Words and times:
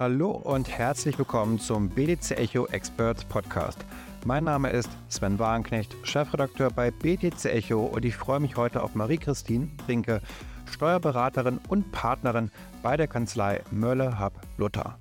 Hallo 0.00 0.30
und 0.30 0.66
herzlich 0.70 1.18
willkommen 1.18 1.58
zum 1.58 1.90
BTC 1.90 2.30
Echo 2.30 2.66
Experts 2.68 3.22
Podcast. 3.22 3.84
Mein 4.24 4.44
Name 4.44 4.70
ist 4.70 4.88
Sven 5.10 5.38
Wagenknecht, 5.38 5.94
Chefredakteur 6.04 6.70
bei 6.70 6.90
BTC 6.90 7.44
Echo 7.44 7.84
und 7.84 8.06
ich 8.06 8.16
freue 8.16 8.40
mich 8.40 8.56
heute 8.56 8.82
auf 8.82 8.94
Marie-Christine 8.94 9.68
Brinke, 9.84 10.22
Steuerberaterin 10.64 11.60
und 11.68 11.92
Partnerin 11.92 12.50
bei 12.82 12.96
der 12.96 13.08
Kanzlei 13.08 13.60
Mölle 13.70 14.18
Hub 14.18 14.32
Luther. 14.56 14.98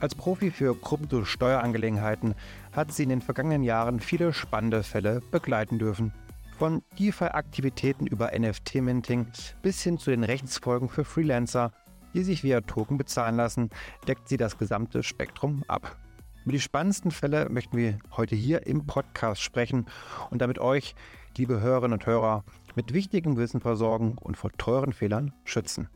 Als 0.00 0.14
Profi 0.14 0.50
für 0.50 0.78
Krypto-Steuerangelegenheiten 0.78 2.34
hat 2.72 2.92
sie 2.92 3.04
in 3.04 3.08
den 3.08 3.22
vergangenen 3.22 3.62
Jahren 3.62 3.98
viele 3.98 4.34
spannende 4.34 4.82
Fälle 4.82 5.22
begleiten 5.30 5.78
dürfen. 5.78 6.12
Von 6.58 6.82
DeFi-Aktivitäten 6.98 8.06
über 8.06 8.38
NFT-Minting 8.38 9.26
bis 9.62 9.82
hin 9.82 9.96
zu 9.96 10.10
den 10.10 10.22
Rechtsfolgen 10.22 10.90
für 10.90 11.06
Freelancer, 11.06 11.72
die 12.14 12.22
sich 12.22 12.42
via 12.42 12.60
Token 12.60 12.96
bezahlen 12.96 13.36
lassen, 13.36 13.70
deckt 14.08 14.28
sie 14.28 14.36
das 14.36 14.56
gesamte 14.56 15.02
Spektrum 15.02 15.64
ab. 15.68 15.96
Über 16.44 16.52
die 16.52 16.60
spannendsten 16.60 17.10
Fälle 17.10 17.48
möchten 17.48 17.76
wir 17.76 17.98
heute 18.16 18.36
hier 18.36 18.66
im 18.66 18.86
Podcast 18.86 19.42
sprechen 19.42 19.86
und 20.30 20.40
damit 20.40 20.58
euch, 20.58 20.94
liebe 21.36 21.60
Hörerinnen 21.60 21.94
und 21.94 22.06
Hörer, 22.06 22.44
mit 22.74 22.92
wichtigem 22.92 23.36
Wissen 23.36 23.60
versorgen 23.60 24.16
und 24.20 24.36
vor 24.36 24.52
teuren 24.52 24.92
Fehlern 24.92 25.32
schützen. 25.44 25.88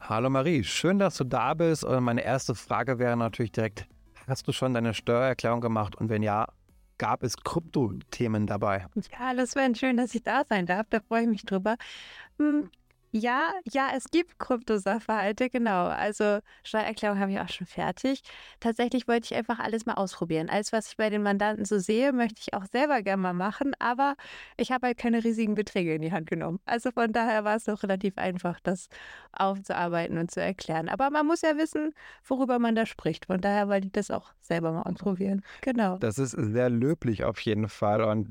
Hallo 0.00 0.30
Marie, 0.30 0.64
schön, 0.64 0.98
dass 0.98 1.16
du 1.16 1.24
da 1.24 1.54
bist. 1.54 1.84
Und 1.84 2.02
meine 2.02 2.24
erste 2.24 2.56
Frage 2.56 2.98
wäre 2.98 3.16
natürlich 3.16 3.52
direkt, 3.52 3.86
hast 4.26 4.48
du 4.48 4.52
schon 4.52 4.74
deine 4.74 4.94
Steuererklärung 4.94 5.60
gemacht 5.60 5.94
und 5.94 6.08
wenn 6.08 6.22
ja, 6.22 6.48
gab 6.98 7.22
es 7.22 7.36
Krypto-Themen 7.36 8.46
dabei? 8.46 8.86
Ja, 8.94 9.18
hallo 9.18 9.46
Sven, 9.46 9.74
schön, 9.74 9.96
dass 9.96 10.14
ich 10.14 10.22
da 10.22 10.42
sein 10.48 10.66
darf. 10.66 10.86
Da 10.90 11.00
freue 11.00 11.22
ich 11.22 11.28
mich 11.28 11.44
drüber. 11.44 11.76
Ja, 13.14 13.52
ja, 13.70 13.90
es 13.94 14.10
gibt 14.10 14.38
Kryptosachverhalte, 14.38 15.50
genau. 15.50 15.84
Also 15.86 16.38
Steuererklärung 16.64 17.18
habe 17.18 17.30
ich 17.32 17.38
auch 17.40 17.48
schon 17.50 17.66
fertig. 17.66 18.22
Tatsächlich 18.58 19.06
wollte 19.06 19.26
ich 19.26 19.34
einfach 19.34 19.58
alles 19.58 19.84
mal 19.84 19.94
ausprobieren. 19.94 20.48
Alles, 20.48 20.72
was 20.72 20.88
ich 20.88 20.96
bei 20.96 21.10
den 21.10 21.22
Mandanten 21.22 21.66
so 21.66 21.78
sehe, 21.78 22.14
möchte 22.14 22.40
ich 22.40 22.54
auch 22.54 22.64
selber 22.64 23.02
gerne 23.02 23.20
mal 23.20 23.34
machen, 23.34 23.74
aber 23.78 24.16
ich 24.56 24.72
habe 24.72 24.86
halt 24.86 24.96
keine 24.96 25.22
riesigen 25.24 25.54
Beträge 25.54 25.94
in 25.94 26.00
die 26.00 26.10
Hand 26.10 26.26
genommen. 26.26 26.58
Also 26.64 26.90
von 26.90 27.12
daher 27.12 27.44
war 27.44 27.56
es 27.56 27.64
doch 27.64 27.82
relativ 27.82 28.16
einfach, 28.16 28.60
das 28.60 28.88
aufzuarbeiten 29.32 30.16
und 30.16 30.30
zu 30.30 30.40
erklären. 30.40 30.88
Aber 30.88 31.10
man 31.10 31.26
muss 31.26 31.42
ja 31.42 31.58
wissen, 31.58 31.92
worüber 32.26 32.58
man 32.58 32.74
da 32.74 32.86
spricht. 32.86 33.26
Von 33.26 33.42
daher 33.42 33.68
wollte 33.68 33.88
ich 33.88 33.92
das 33.92 34.10
auch 34.10 34.32
selber 34.40 34.72
mal 34.72 34.82
ausprobieren. 34.84 35.42
Genau. 35.60 35.98
Das 35.98 36.16
ist 36.16 36.30
sehr 36.30 36.70
löblich 36.70 37.24
auf 37.24 37.40
jeden 37.40 37.68
Fall 37.68 38.02
und 38.02 38.30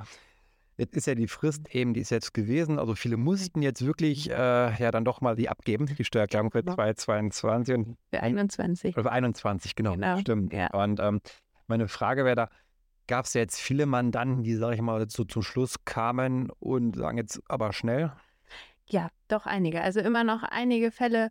Jetzt 0.78 0.96
ist 0.96 1.08
ja 1.08 1.16
die 1.16 1.28
Frist 1.28 1.74
eben, 1.76 1.94
die 1.94 2.02
ist 2.02 2.10
jetzt 2.10 2.34
gewesen. 2.34 2.80
Also 2.80 2.96
viele 2.96 3.18
mussten 3.18 3.62
jetzt 3.62 3.86
wirklich 3.86 4.30
äh, 4.30 4.34
ja 4.34 4.92
dann 4.92 5.06
doch 5.06 5.22
mal 5.22 5.36
die 5.36 5.50
abgeben, 5.50 5.86
die 5.86 6.04
Steuererklärung 6.04 6.52
für 6.52 6.64
2022 6.64 7.76
und 7.76 7.98
für 8.10 8.24
21. 8.24 8.96
Oder 8.96 9.04
für 9.04 9.12
21, 9.12 9.76
genau. 9.76 9.94
genau. 9.94 10.18
Stimmt. 10.18 10.54
Ja. 10.54 10.72
Und 10.74 11.00
ähm, 11.00 11.22
meine 11.68 11.88
Frage 11.88 12.26
wäre 12.26 12.36
da, 12.36 12.50
gab 13.08 13.26
es 13.26 13.34
jetzt 13.34 13.60
viele 13.60 13.86
Mandanten, 13.86 14.44
die, 14.44 14.56
sage 14.56 14.76
ich 14.76 14.82
mal, 14.82 15.10
so 15.10 15.24
zum 15.26 15.42
Schluss 15.42 15.84
kamen 15.86 16.50
und 16.60 16.96
sagen 16.96 17.18
jetzt 17.18 17.42
aber 17.48 17.74
schnell? 17.74 18.12
Ja, 18.90 19.10
doch 19.28 19.46
einige. 19.46 19.82
Also 19.82 20.00
immer 20.00 20.24
noch 20.24 20.44
einige 20.44 20.92
Fälle, 20.92 21.30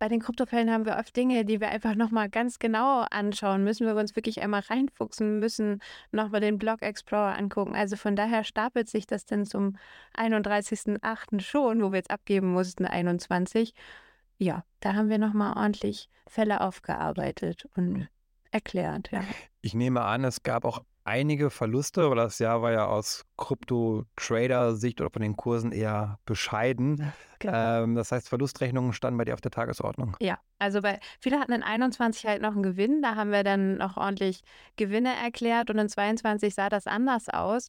bei 0.00 0.08
den 0.08 0.20
Kryptofällen 0.20 0.70
haben 0.70 0.86
wir 0.86 0.96
oft 0.96 1.14
Dinge, 1.14 1.44
die 1.44 1.60
wir 1.60 1.68
einfach 1.68 1.94
nochmal 1.94 2.30
ganz 2.30 2.58
genau 2.58 3.04
anschauen 3.10 3.62
müssen, 3.62 3.86
wir 3.86 3.94
uns 3.94 4.16
wirklich 4.16 4.40
einmal 4.40 4.62
reinfuchsen 4.62 5.38
müssen, 5.38 5.82
nochmal 6.10 6.40
den 6.40 6.58
Blog 6.58 6.80
Explorer 6.80 7.36
angucken. 7.36 7.76
Also 7.76 7.96
von 7.96 8.16
daher 8.16 8.42
stapelt 8.42 8.88
sich 8.88 9.06
das 9.06 9.26
dann 9.26 9.44
zum 9.44 9.76
31.08. 10.16 11.40
schon, 11.40 11.82
wo 11.82 11.92
wir 11.92 11.98
jetzt 11.98 12.10
abgeben 12.10 12.50
mussten, 12.50 12.86
21. 12.86 13.74
Ja, 14.38 14.64
da 14.80 14.94
haben 14.94 15.10
wir 15.10 15.18
nochmal 15.18 15.54
ordentlich 15.54 16.08
Fälle 16.26 16.62
aufgearbeitet 16.62 17.68
und 17.76 18.08
erklärt. 18.50 19.10
Ja. 19.12 19.22
Ich 19.60 19.74
nehme 19.74 20.00
an, 20.00 20.24
es 20.24 20.42
gab 20.42 20.64
auch 20.64 20.82
einige 21.04 21.50
Verluste, 21.50 22.08
weil 22.08 22.16
das 22.16 22.38
Jahr 22.38 22.62
war 22.62 22.72
ja 22.72 22.86
aus 22.86 23.24
Krypto-Trader-Sicht 23.36 25.00
oder 25.00 25.10
von 25.10 25.22
den 25.22 25.36
Kursen 25.36 25.72
eher 25.72 26.18
bescheiden. 26.24 27.12
Genau. 27.38 27.82
Ähm, 27.84 27.94
das 27.94 28.12
heißt, 28.12 28.28
Verlustrechnungen 28.28 28.92
standen 28.92 29.18
bei 29.18 29.24
dir 29.24 29.34
auf 29.34 29.40
der 29.40 29.50
Tagesordnung. 29.50 30.16
Ja, 30.20 30.38
also 30.58 30.82
bei 30.82 31.00
viele 31.20 31.40
hatten 31.40 31.52
in 31.52 31.62
21 31.62 32.26
halt 32.26 32.42
noch 32.42 32.52
einen 32.52 32.62
Gewinn, 32.62 33.02
da 33.02 33.14
haben 33.14 33.32
wir 33.32 33.44
dann 33.44 33.78
noch 33.78 33.96
ordentlich 33.96 34.42
Gewinne 34.76 35.14
erklärt 35.16 35.70
und 35.70 35.78
in 35.78 35.88
22 35.88 36.54
sah 36.54 36.68
das 36.68 36.86
anders 36.86 37.28
aus. 37.28 37.68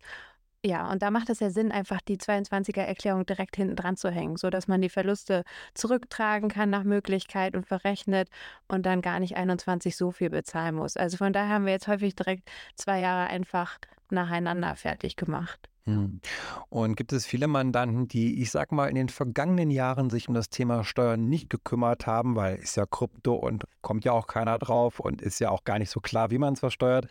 Ja, 0.63 0.91
und 0.91 1.01
da 1.01 1.09
macht 1.09 1.29
es 1.31 1.39
ja 1.39 1.49
Sinn, 1.49 1.71
einfach 1.71 2.01
die 2.01 2.17
22er-Erklärung 2.17 3.25
direkt 3.25 3.55
hinten 3.55 3.75
dran 3.75 3.97
zu 3.97 4.11
hängen, 4.11 4.37
sodass 4.37 4.67
man 4.67 4.79
die 4.79 4.89
Verluste 4.89 5.43
zurücktragen 5.73 6.49
kann 6.49 6.69
nach 6.69 6.83
Möglichkeit 6.83 7.55
und 7.55 7.65
verrechnet 7.65 8.29
und 8.67 8.85
dann 8.85 9.01
gar 9.01 9.19
nicht 9.19 9.35
21 9.35 9.97
so 9.97 10.11
viel 10.11 10.29
bezahlen 10.29 10.75
muss. 10.75 10.97
Also 10.97 11.17
von 11.17 11.33
daher 11.33 11.55
haben 11.55 11.65
wir 11.65 11.73
jetzt 11.73 11.87
häufig 11.87 12.15
direkt 12.15 12.47
zwei 12.75 12.99
Jahre 12.99 13.27
einfach 13.27 13.79
nacheinander 14.11 14.75
fertig 14.75 15.15
gemacht. 15.15 15.67
Hm. 15.85 16.21
Und 16.69 16.95
gibt 16.95 17.11
es 17.11 17.25
viele 17.25 17.47
Mandanten, 17.47 18.07
die, 18.07 18.39
ich 18.39 18.51
sag 18.51 18.71
mal, 18.71 18.87
in 18.87 18.93
den 18.93 19.09
vergangenen 19.09 19.71
Jahren 19.71 20.11
sich 20.11 20.27
um 20.27 20.35
das 20.35 20.49
Thema 20.49 20.83
Steuern 20.83 21.27
nicht 21.27 21.49
gekümmert 21.49 22.05
haben, 22.05 22.35
weil 22.35 22.57
ist 22.57 22.77
ja 22.77 22.85
Krypto 22.85 23.33
und 23.33 23.63
kommt 23.81 24.05
ja 24.05 24.11
auch 24.11 24.27
keiner 24.27 24.59
drauf 24.59 24.99
und 24.99 25.23
ist 25.23 25.39
ja 25.39 25.49
auch 25.49 25.63
gar 25.63 25.79
nicht 25.79 25.89
so 25.89 25.99
klar, 25.99 26.29
wie 26.29 26.37
man 26.37 26.53
es 26.53 26.59
versteuert 26.59 27.07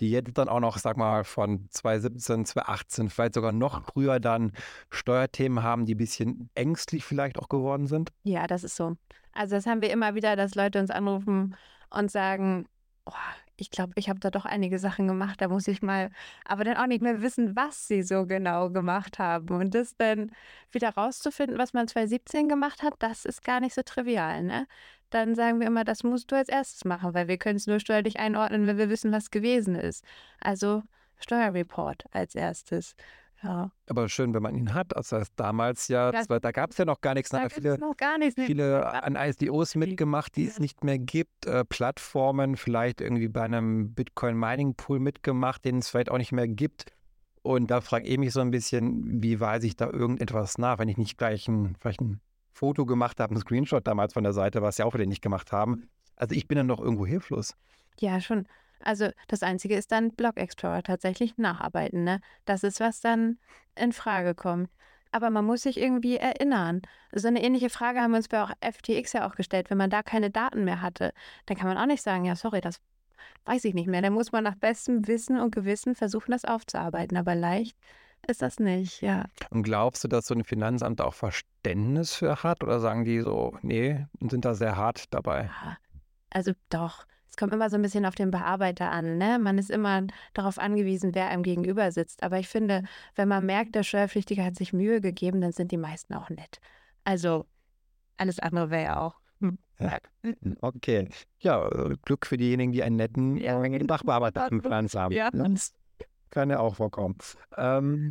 die 0.00 0.10
jetzt 0.10 0.36
dann 0.38 0.48
auch 0.48 0.60
noch, 0.60 0.78
sag 0.78 0.96
mal, 0.96 1.24
von 1.24 1.66
2017, 1.70 2.46
2018, 2.46 3.10
vielleicht 3.10 3.34
sogar 3.34 3.52
noch 3.52 3.84
früher 3.84 4.20
dann 4.20 4.52
Steuerthemen 4.90 5.62
haben, 5.62 5.86
die 5.86 5.94
ein 5.94 5.98
bisschen 5.98 6.50
ängstlich 6.54 7.04
vielleicht 7.04 7.38
auch 7.38 7.48
geworden 7.48 7.86
sind? 7.86 8.10
Ja, 8.24 8.46
das 8.46 8.64
ist 8.64 8.76
so. 8.76 8.96
Also 9.32 9.56
das 9.56 9.66
haben 9.66 9.82
wir 9.82 9.90
immer 9.90 10.14
wieder, 10.14 10.36
dass 10.36 10.54
Leute 10.54 10.78
uns 10.78 10.90
anrufen 10.90 11.56
und 11.90 12.10
sagen, 12.10 12.66
oh, 13.06 13.12
ich 13.56 13.70
glaube, 13.70 13.92
ich 13.96 14.08
habe 14.08 14.20
da 14.20 14.30
doch 14.30 14.44
einige 14.44 14.78
Sachen 14.78 15.06
gemacht, 15.06 15.40
da 15.40 15.48
muss 15.48 15.68
ich 15.68 15.82
mal, 15.82 16.10
aber 16.44 16.64
dann 16.64 16.76
auch 16.76 16.86
nicht 16.86 17.02
mehr 17.02 17.22
wissen, 17.22 17.54
was 17.56 17.86
sie 17.86 18.02
so 18.02 18.26
genau 18.26 18.70
gemacht 18.70 19.18
haben. 19.18 19.54
Und 19.54 19.74
das 19.74 19.96
dann 19.96 20.32
wieder 20.70 20.90
rauszufinden, 20.90 21.58
was 21.58 21.72
man 21.72 21.88
2017 21.88 22.48
gemacht 22.48 22.82
hat, 22.82 22.94
das 22.98 23.24
ist 23.24 23.44
gar 23.44 23.60
nicht 23.60 23.74
so 23.74 23.82
trivial. 23.82 24.42
Ne? 24.42 24.66
Dann 25.10 25.34
sagen 25.34 25.60
wir 25.60 25.66
immer, 25.66 25.84
das 25.84 26.02
musst 26.02 26.30
du 26.32 26.36
als 26.36 26.48
erstes 26.48 26.84
machen, 26.84 27.14
weil 27.14 27.28
wir 27.28 27.38
können 27.38 27.56
es 27.56 27.66
nur 27.66 27.80
steuerlich 27.80 28.18
einordnen, 28.18 28.66
wenn 28.66 28.78
wir 28.78 28.88
wissen, 28.88 29.12
was 29.12 29.30
gewesen 29.30 29.74
ist. 29.74 30.04
Also 30.40 30.82
Steuerreport 31.18 32.04
als 32.12 32.34
erstes. 32.34 32.96
Ja. 33.42 33.72
Aber 33.88 34.08
schön, 34.08 34.34
wenn 34.34 34.42
man 34.42 34.54
ihn 34.54 34.72
hat. 34.72 34.96
Also 34.96 35.16
das 35.16 35.20
heißt, 35.22 35.32
damals 35.36 35.88
ja, 35.88 36.12
das, 36.12 36.28
da 36.28 36.52
gab 36.52 36.70
es 36.70 36.78
ja 36.78 36.84
noch 36.84 37.00
gar 37.00 37.14
nichts. 37.14 37.30
Da 37.30 37.48
viele, 37.48 37.78
noch 37.78 37.96
gar 37.96 38.18
nichts. 38.18 38.40
Viele 38.40 38.86
an 39.02 39.16
ISDOs 39.16 39.74
mitgemacht, 39.74 40.36
die 40.36 40.46
es 40.46 40.60
nicht 40.60 40.84
mehr 40.84 40.98
gibt. 40.98 41.46
Äh, 41.46 41.64
Plattformen, 41.64 42.56
vielleicht 42.56 43.00
irgendwie 43.00 43.28
bei 43.28 43.42
einem 43.42 43.94
Bitcoin-Mining-Pool 43.94 45.00
mitgemacht, 45.00 45.64
den 45.64 45.78
es 45.78 45.88
vielleicht 45.88 46.10
auch 46.10 46.18
nicht 46.18 46.32
mehr 46.32 46.46
gibt. 46.46 46.86
Und 47.42 47.70
da 47.70 47.80
frage 47.80 48.06
ich 48.06 48.18
mich 48.18 48.32
so 48.32 48.40
ein 48.40 48.52
bisschen, 48.52 49.22
wie 49.22 49.40
weiß 49.40 49.64
ich 49.64 49.76
da 49.76 49.90
irgendetwas 49.90 50.58
nach, 50.58 50.78
wenn 50.78 50.88
ich 50.88 50.96
nicht 50.96 51.18
gleich 51.18 51.48
ein, 51.48 51.74
vielleicht 51.80 52.00
ein 52.00 52.20
Foto 52.52 52.86
gemacht 52.86 53.18
habe, 53.18 53.34
ein 53.34 53.38
Screenshot 53.38 53.86
damals 53.86 54.12
von 54.12 54.22
der 54.22 54.32
Seite, 54.32 54.62
was 54.62 54.78
ja 54.78 54.84
auch 54.84 54.94
wieder 54.94 55.06
nicht 55.06 55.22
gemacht 55.22 55.50
haben. 55.50 55.88
Also 56.14 56.36
ich 56.36 56.46
bin 56.46 56.56
dann 56.56 56.68
noch 56.68 56.80
irgendwo 56.80 57.06
hilflos. 57.06 57.56
Ja, 57.98 58.20
schon. 58.20 58.46
Also 58.84 59.10
das 59.28 59.42
Einzige 59.42 59.76
ist 59.76 59.92
dann 59.92 60.12
Blog 60.12 60.36
Explorer 60.36 60.82
tatsächlich 60.82 61.38
nacharbeiten. 61.38 62.04
Ne? 62.04 62.20
Das 62.44 62.64
ist, 62.64 62.80
was 62.80 63.00
dann 63.00 63.38
in 63.74 63.92
Frage 63.92 64.34
kommt. 64.34 64.70
Aber 65.12 65.28
man 65.30 65.44
muss 65.44 65.62
sich 65.62 65.78
irgendwie 65.78 66.16
erinnern. 66.16 66.82
So 67.12 67.28
eine 67.28 67.42
ähnliche 67.42 67.68
Frage 67.68 68.00
haben 68.00 68.12
wir 68.12 68.16
uns 68.16 68.28
bei 68.28 68.42
auch 68.42 68.52
FTX 68.60 69.12
ja 69.12 69.28
auch 69.28 69.34
gestellt. 69.34 69.68
Wenn 69.68 69.76
man 69.78 69.90
da 69.90 70.02
keine 70.02 70.30
Daten 70.30 70.64
mehr 70.64 70.80
hatte, 70.80 71.12
dann 71.46 71.56
kann 71.56 71.68
man 71.68 71.76
auch 71.76 71.86
nicht 71.86 72.02
sagen, 72.02 72.24
ja, 72.24 72.34
sorry, 72.34 72.62
das 72.62 72.80
weiß 73.44 73.64
ich 73.66 73.74
nicht 73.74 73.88
mehr. 73.88 74.00
Dann 74.00 74.14
muss 74.14 74.32
man 74.32 74.42
nach 74.42 74.54
bestem 74.54 75.06
Wissen 75.06 75.38
und 75.38 75.54
Gewissen 75.54 75.94
versuchen, 75.94 76.30
das 76.32 76.46
aufzuarbeiten. 76.46 77.16
Aber 77.18 77.34
leicht 77.34 77.76
ist 78.26 78.40
das 78.40 78.58
nicht, 78.58 79.02
ja. 79.02 79.26
Und 79.50 79.64
glaubst 79.64 80.02
du, 80.04 80.08
dass 80.08 80.26
so 80.26 80.34
ein 80.34 80.44
Finanzamt 80.44 81.00
auch 81.00 81.14
Verständnis 81.14 82.14
für 82.14 82.42
hat? 82.42 82.62
Oder 82.62 82.80
sagen 82.80 83.04
die 83.04 83.20
so, 83.20 83.58
nee, 83.62 84.06
und 84.20 84.30
sind 84.30 84.44
da 84.44 84.54
sehr 84.54 84.76
hart 84.76 85.12
dabei? 85.12 85.50
Ja, 85.62 85.76
also 86.30 86.52
doch 86.70 87.04
es 87.32 87.38
kommt 87.38 87.54
immer 87.54 87.70
so 87.70 87.76
ein 87.76 87.82
bisschen 87.82 88.04
auf 88.04 88.14
den 88.14 88.30
Bearbeiter 88.30 88.90
an. 88.90 89.16
Ne? 89.16 89.38
Man 89.38 89.56
ist 89.56 89.70
immer 89.70 90.02
darauf 90.34 90.58
angewiesen, 90.58 91.14
wer 91.14 91.28
einem 91.28 91.42
gegenüber 91.42 91.90
sitzt. 91.90 92.22
Aber 92.22 92.38
ich 92.38 92.46
finde, 92.46 92.82
wenn 93.14 93.26
man 93.26 93.46
merkt, 93.46 93.74
der 93.74 93.84
Steuerpflichtige 93.84 94.44
hat 94.44 94.54
sich 94.54 94.74
Mühe 94.74 95.00
gegeben, 95.00 95.40
dann 95.40 95.52
sind 95.52 95.72
die 95.72 95.78
meisten 95.78 96.12
auch 96.12 96.28
nett. 96.28 96.60
Also 97.04 97.46
alles 98.18 98.38
andere 98.38 98.68
wäre 98.68 98.82
ja 98.82 99.00
auch. 99.00 99.14
Hm. 99.40 99.56
Okay. 100.60 101.08
Ja, 101.40 101.70
Glück 102.04 102.26
für 102.26 102.36
diejenigen, 102.36 102.72
die 102.72 102.82
einen 102.82 102.96
netten 102.96 103.88
Sachbearbeiter 103.88 104.48
im 104.50 104.60
Finanz 104.60 104.94
haben. 104.94 105.14
Ja. 105.14 105.30
Das 105.30 105.72
kann 106.28 106.50
ja 106.50 106.60
auch 106.60 106.74
vorkommen. 106.74 107.16
Ähm, 107.56 108.10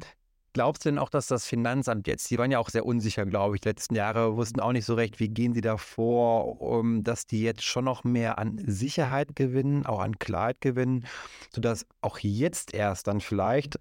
Glaubst 0.53 0.83
du 0.83 0.89
denn 0.89 0.99
auch, 0.99 1.09
dass 1.09 1.27
das 1.27 1.45
Finanzamt 1.45 2.07
jetzt, 2.07 2.29
die 2.29 2.37
waren 2.37 2.51
ja 2.51 2.59
auch 2.59 2.69
sehr 2.69 2.85
unsicher, 2.85 3.25
glaube 3.25 3.55
ich, 3.55 3.63
letzten 3.63 3.95
Jahre, 3.95 4.35
wussten 4.35 4.59
auch 4.59 4.73
nicht 4.73 4.85
so 4.85 4.95
recht, 4.95 5.19
wie 5.19 5.29
gehen 5.29 5.53
sie 5.53 5.61
da 5.61 5.77
vor, 5.77 6.61
um, 6.61 7.03
dass 7.03 7.25
die 7.25 7.41
jetzt 7.41 7.63
schon 7.63 7.85
noch 7.85 8.03
mehr 8.03 8.37
an 8.37 8.61
Sicherheit 8.65 9.35
gewinnen, 9.35 9.85
auch 9.85 9.99
an 9.99 10.19
Klarheit 10.19 10.59
gewinnen, 10.59 11.05
sodass 11.53 11.85
auch 12.01 12.19
jetzt 12.19 12.73
erst 12.73 13.07
dann 13.07 13.21
vielleicht 13.21 13.79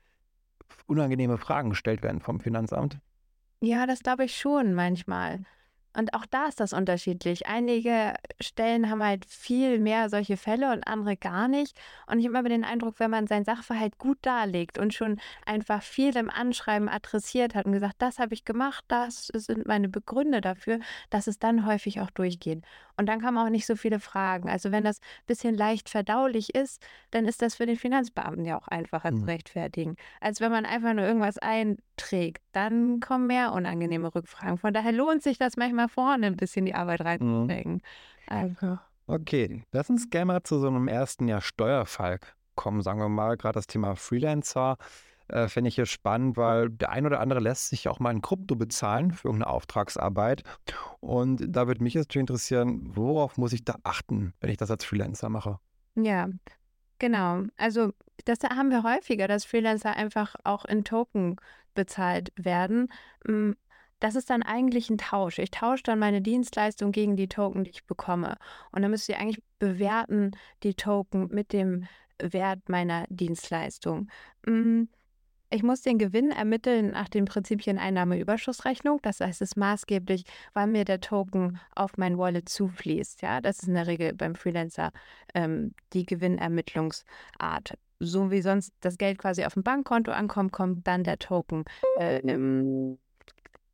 unangenehme 0.87 1.39
Fragen 1.39 1.71
gestellt 1.71 2.03
werden 2.03 2.21
vom 2.21 2.39
Finanzamt? 2.39 2.99
Ja, 3.61 3.87
das 3.87 4.01
glaube 4.01 4.25
ich 4.25 4.37
schon 4.37 4.75
manchmal. 4.75 5.41
Und 5.97 6.15
auch 6.15 6.25
da 6.27 6.47
ist 6.47 6.61
das 6.61 6.73
unterschiedlich. 6.73 7.47
Einige 7.49 8.15
Stellen 8.41 8.89
haben 8.91 9.03
halt 9.03 9.25
viel 9.25 9.81
mehr 9.81 10.09
solche 10.09 10.37
Fälle 10.37 10.73
und 10.73 10.87
andere 10.87 11.17
gar 11.17 11.49
nicht. 11.49 11.77
Und 12.07 12.21
ich 12.21 12.27
habe 12.27 12.39
immer 12.39 12.49
den 12.49 12.65
Eindruck, 12.65 13.01
wenn 13.01 13.11
man 13.11 13.27
sein 13.27 13.45
Sachverhalt 13.45 13.99
gut 13.99 14.19
darlegt 14.23 14.79
und 14.79 14.95
schon 14.95 15.21
einfach 15.45 15.83
viel 15.83 16.17
im 16.17 16.31
Anschreiben 16.31 16.89
adressiert 16.89 17.57
hat 17.57 17.67
und 17.67 17.73
gesagt, 17.73 17.97
das 17.99 18.21
habe 18.21 18.35
ich 18.35 18.45
gemacht, 18.45 18.85
das 18.87 19.27
sind 19.35 19.67
meine 19.67 19.89
Begründe 19.89 20.41
dafür, 20.41 20.79
dass 21.11 21.27
es 21.27 21.41
dann 21.41 21.67
häufig 21.67 22.01
auch 22.01 22.11
durchgeht. 22.11 22.63
Und 23.01 23.07
dann 23.07 23.19
kann 23.23 23.33
man 23.33 23.47
auch 23.47 23.51
nicht 23.51 23.65
so 23.65 23.77
viele 23.77 23.99
Fragen. 23.99 24.51
Also 24.51 24.73
wenn 24.73 24.85
das 24.85 24.99
ein 24.99 25.27
bisschen 25.27 25.55
leicht 25.55 25.89
verdaulich 25.89 26.55
ist, 26.55 26.83
dann 27.13 27.25
ist 27.25 27.41
das 27.41 27.55
für 27.55 27.65
den 27.65 27.77
Finanzbeamten 27.77 28.45
ja 28.45 28.59
auch 28.59 28.69
einfacher 28.69 29.11
mhm. 29.11 29.21
zu 29.21 29.25
rechtfertigen. 29.25 29.97
Als 30.21 30.43
wenn 30.43 30.53
man 30.53 30.67
einfach 30.67 30.93
nur 30.93 31.07
irgendwas 31.07 31.39
einträgt, 31.39 32.43
dann 32.53 33.01
kommen 33.01 33.27
mehr 33.27 33.55
unangenehme 33.55 34.15
Rückfragen. 34.15 34.59
Von 34.59 34.75
daher 34.75 34.93
lohnt 34.93 35.23
sich 35.23 35.39
das 35.39 35.57
manchmal 35.57 35.89
vorne 35.89 36.27
ein 36.27 36.37
bisschen 36.37 36.67
die 36.67 36.75
Arbeit 36.75 37.01
reinzustecken. 37.01 37.73
Mhm. 37.73 37.81
Also. 38.27 38.79
Okay, 39.07 39.65
lass 39.73 39.89
uns 39.89 40.11
gerne 40.11 40.27
mal 40.27 40.43
zu 40.43 40.59
so 40.59 40.67
einem 40.67 40.87
ersten 40.87 41.27
Jahr 41.27 41.41
Steuerfall 41.41 42.19
kommen, 42.55 42.83
sagen 42.83 43.01
wir 43.01 43.09
mal, 43.09 43.39
gerade 43.39 43.55
das 43.55 43.67
Thema 43.67 43.97
Freelancer 43.97 44.77
äh, 45.33 45.49
fände 45.49 45.69
ich 45.69 45.75
hier 45.75 45.87
spannend, 45.87 46.37
weil 46.37 46.71
der 46.71 46.91
ein 46.91 47.07
oder 47.07 47.21
andere 47.21 47.41
lässt 47.41 47.69
sich 47.69 47.89
auch 47.89 47.99
mal 48.01 48.11
in 48.11 48.23
Krypto 48.23 48.57
bezahlen 48.57 49.13
für 49.13 49.29
irgendeine 49.29 49.53
Auftragsarbeit. 49.53 50.43
Und 51.01 51.45
da 51.49 51.67
würde 51.67 51.83
mich 51.83 51.95
jetzt 51.95 52.09
natürlich 52.09 52.29
interessieren, 52.29 52.97
worauf 52.97 53.37
muss 53.37 53.53
ich 53.53 53.65
da 53.65 53.77
achten, 53.83 54.35
wenn 54.41 54.51
ich 54.51 54.57
das 54.57 54.71
als 54.71 54.85
Freelancer 54.85 55.29
mache? 55.29 55.59
Ja, 55.95 56.29
genau. 56.99 57.45
Also 57.57 57.93
das 58.25 58.39
haben 58.43 58.71
wir 58.71 58.83
häufiger, 58.83 59.29
dass 59.29 59.45
Freelancer 59.45 59.97
einfach 59.97 60.35
auch 60.45 60.65
in 60.65 60.85
Token 60.85 61.37
bezahlt 61.75 62.33
werden. 62.37 62.89
Hm, 63.27 63.57
das 64.01 64.15
ist 64.15 64.31
dann 64.31 64.43
eigentlich 64.43 64.89
ein 64.91 64.99
Tausch. 64.99 65.39
Ich 65.39 65.51
tausche 65.51 65.83
dann 65.83 65.99
meine 65.99 66.23
Dienstleistung 66.23 66.91
gegen 66.91 67.17
die 67.17 67.29
Token, 67.29 67.65
die 67.65 67.71
ich 67.71 67.87
bekomme. 67.87 68.37
Und 68.73 68.83
dann 68.83 68.91
müsst 68.91 69.09
ihr 69.09 69.19
eigentlich 69.19 69.43
bewerten, 69.59 70.33
die 70.63 70.75
Token 70.75 71.29
mit 71.29 71.53
dem 71.53 71.87
Wert 72.19 72.69
meiner 72.69 73.05
Dienstleistung. 73.09 74.09
Hm, 74.47 74.89
ich 75.51 75.63
muss 75.63 75.83
den 75.83 75.99
Gewinn 75.99 76.31
ermitteln 76.31 76.93
nach 76.93 77.09
den 77.09 77.25
Prinzipien 77.25 77.79
Einnahmeüberschussrechnung. 77.79 79.01
Das 79.03 79.21
heißt, 79.21 79.43
es 79.43 79.51
ist 79.51 79.57
maßgeblich, 79.57 80.25
wann 80.55 80.73
mir 80.73 80.85
der 80.85 81.01
Token 81.01 81.59
auf 81.75 81.99
mein 81.99 82.17
Wallet 82.19 82.49
zufließt. 82.49 83.23
Ja, 83.23 83.41
das 83.41 83.59
ist 83.59 83.69
in 83.69 83.75
der 83.75 83.87
Regel 83.87 84.15
beim 84.15 84.35
Freelancer 84.35 84.93
ähm, 85.35 85.75
die 85.93 86.07
Gewinnermittlungsart. 86.07 87.75
So 87.99 88.31
wie 88.31 88.41
sonst 88.41 88.73
das 88.81 88.97
Geld 88.97 89.19
quasi 89.19 89.45
auf 89.45 89.55
dem 89.55 89.63
Bankkonto 89.63 90.13
ankommt, 90.13 90.53
kommt 90.53 90.87
dann 90.87 91.05
der 91.05 91.19
Token 91.19 91.65
äh, 91.99 92.21
im 92.21 92.99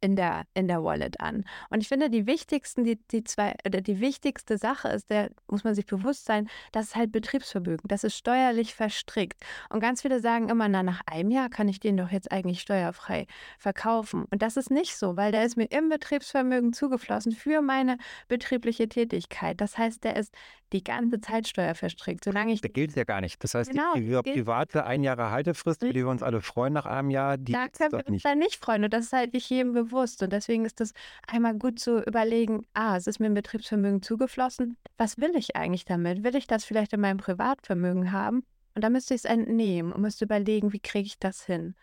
in 0.06 0.14
der, 0.14 0.44
in 0.54 0.68
der 0.68 0.84
Wallet 0.84 1.18
an. 1.18 1.44
Und 1.68 1.80
ich 1.80 1.88
finde, 1.88 2.08
die 2.08 2.28
wichtigsten, 2.28 2.84
die, 2.84 2.96
die 3.10 3.24
zwei, 3.24 3.54
oder 3.66 3.80
die 3.80 3.98
wichtigste 3.98 4.56
Sache 4.56 4.86
ist, 4.88 5.10
der 5.10 5.30
muss 5.48 5.64
man 5.64 5.74
sich 5.74 5.84
bewusst 5.84 6.26
sein, 6.26 6.48
das 6.70 6.86
ist 6.86 6.96
halt 6.96 7.10
Betriebsvermögen. 7.10 7.88
Das 7.88 8.04
ist 8.04 8.16
steuerlich 8.16 8.72
verstrickt. 8.72 9.44
Und 9.68 9.80
ganz 9.80 10.02
viele 10.02 10.20
sagen 10.20 10.48
immer, 10.48 10.68
na, 10.68 10.84
nach 10.84 11.00
einem 11.06 11.32
Jahr 11.32 11.48
kann 11.48 11.68
ich 11.68 11.80
den 11.80 11.96
doch 11.96 12.12
jetzt 12.12 12.30
eigentlich 12.30 12.60
steuerfrei 12.60 13.26
verkaufen. 13.58 14.26
Und 14.30 14.42
das 14.42 14.56
ist 14.56 14.70
nicht 14.70 14.96
so, 14.96 15.16
weil 15.16 15.32
der 15.32 15.44
ist 15.44 15.56
mir 15.56 15.66
im 15.72 15.88
Betriebsvermögen 15.88 16.72
zugeflossen 16.72 17.32
für 17.32 17.60
meine 17.62 17.98
betriebliche 18.28 18.88
Tätigkeit. 18.88 19.60
Das 19.60 19.76
heißt, 19.76 20.04
der 20.04 20.14
ist 20.14 20.32
die 20.72 20.84
ganze 20.84 21.20
Zeit 21.20 21.48
steuerverstrickt. 21.48 22.22
Solange 22.22 22.52
ich. 22.52 22.60
Der 22.60 22.70
gilt 22.70 22.94
ja 22.94 23.04
gar 23.04 23.20
nicht. 23.20 23.42
Das 23.42 23.54
heißt, 23.54 23.70
genau, 23.70 23.94
die, 23.94 24.06
die 24.06 24.32
private 24.32 24.84
ein 24.84 25.02
Jahre 25.02 25.32
Haltefrist, 25.32 25.82
über 25.82 25.92
die 25.92 26.04
wir 26.04 26.08
uns 26.08 26.22
alle 26.22 26.40
freuen 26.40 26.72
nach 26.72 26.86
einem 26.86 27.10
Jahr, 27.10 27.36
die 27.36 27.52
da 27.52 27.66
können 27.68 27.92
wir 27.92 27.98
uns 27.98 28.08
nicht. 28.08 28.24
dann 28.24 28.38
nicht 28.38 28.56
freuen. 28.56 28.84
Und 28.84 28.92
das 28.92 29.06
ist 29.06 29.12
halt 29.12 29.32
nicht 29.32 29.50
jedem 29.50 29.72
bewusst. 29.72 29.95
Und 29.96 30.32
deswegen 30.32 30.64
ist 30.64 30.80
es 30.80 30.92
einmal 31.26 31.54
gut 31.54 31.78
zu 31.78 32.02
überlegen, 32.02 32.66
ah, 32.74 32.96
es 32.96 33.06
ist 33.06 33.20
mir 33.20 33.26
ein 33.26 33.34
Betriebsvermögen 33.34 34.02
zugeflossen. 34.02 34.76
Was 34.98 35.18
will 35.18 35.34
ich 35.36 35.56
eigentlich 35.56 35.84
damit? 35.84 36.22
Will 36.22 36.36
ich 36.36 36.46
das 36.46 36.64
vielleicht 36.64 36.92
in 36.92 37.00
meinem 37.00 37.18
Privatvermögen 37.18 38.12
haben? 38.12 38.44
Und 38.74 38.82
da 38.82 38.90
müsste 38.90 39.14
ich 39.14 39.20
es 39.20 39.24
entnehmen 39.24 39.92
und 39.92 40.02
müsste 40.02 40.26
überlegen, 40.26 40.72
wie 40.72 40.80
kriege 40.80 41.06
ich 41.06 41.18
das 41.18 41.44
hin? 41.44 41.74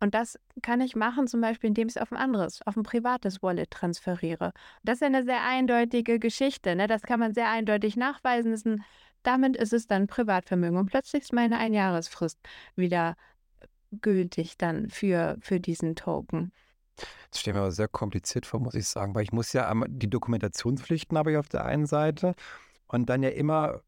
Und 0.00 0.14
das 0.14 0.38
kann 0.60 0.82
ich 0.82 0.96
machen, 0.96 1.26
zum 1.26 1.40
Beispiel, 1.40 1.68
indem 1.68 1.88
ich 1.88 1.96
es 1.96 2.02
auf 2.02 2.12
ein 2.12 2.18
anderes, 2.18 2.60
auf 2.66 2.76
ein 2.76 2.82
privates 2.82 3.42
Wallet 3.42 3.70
transferiere. 3.70 4.52
Das 4.82 4.96
ist 4.96 5.00
ja 5.00 5.06
eine 5.06 5.24
sehr 5.24 5.42
eindeutige 5.42 6.18
Geschichte. 6.18 6.76
Ne? 6.76 6.86
Das 6.86 7.02
kann 7.02 7.20
man 7.20 7.32
sehr 7.32 7.48
eindeutig 7.48 7.96
nachweisen. 7.96 8.52
Ist 8.52 8.66
ein, 8.66 8.84
damit 9.22 9.56
ist 9.56 9.72
es 9.72 9.86
dann 9.86 10.06
Privatvermögen. 10.06 10.76
Und 10.76 10.90
plötzlich 10.90 11.22
ist 11.22 11.32
meine 11.32 11.58
Einjahresfrist 11.58 12.38
wieder 12.76 13.16
gültig 14.02 14.58
dann 14.58 14.90
für, 14.90 15.38
für 15.40 15.60
diesen 15.60 15.96
Token. 15.96 16.52
Das 17.30 17.40
steht 17.40 17.54
mir 17.54 17.60
aber 17.60 17.72
sehr 17.72 17.88
kompliziert 17.88 18.46
vor, 18.46 18.60
muss 18.60 18.74
ich 18.74 18.86
sagen, 18.86 19.14
weil 19.14 19.24
ich 19.24 19.32
muss 19.32 19.52
ja 19.52 19.72
die 19.86 20.08
Dokumentationspflichten 20.08 21.18
habe 21.18 21.32
ich 21.32 21.38
auf 21.38 21.48
der 21.48 21.64
einen 21.64 21.86
Seite 21.86 22.34
und 22.86 23.10
dann 23.10 23.22
ja 23.22 23.30
immer 23.30 23.80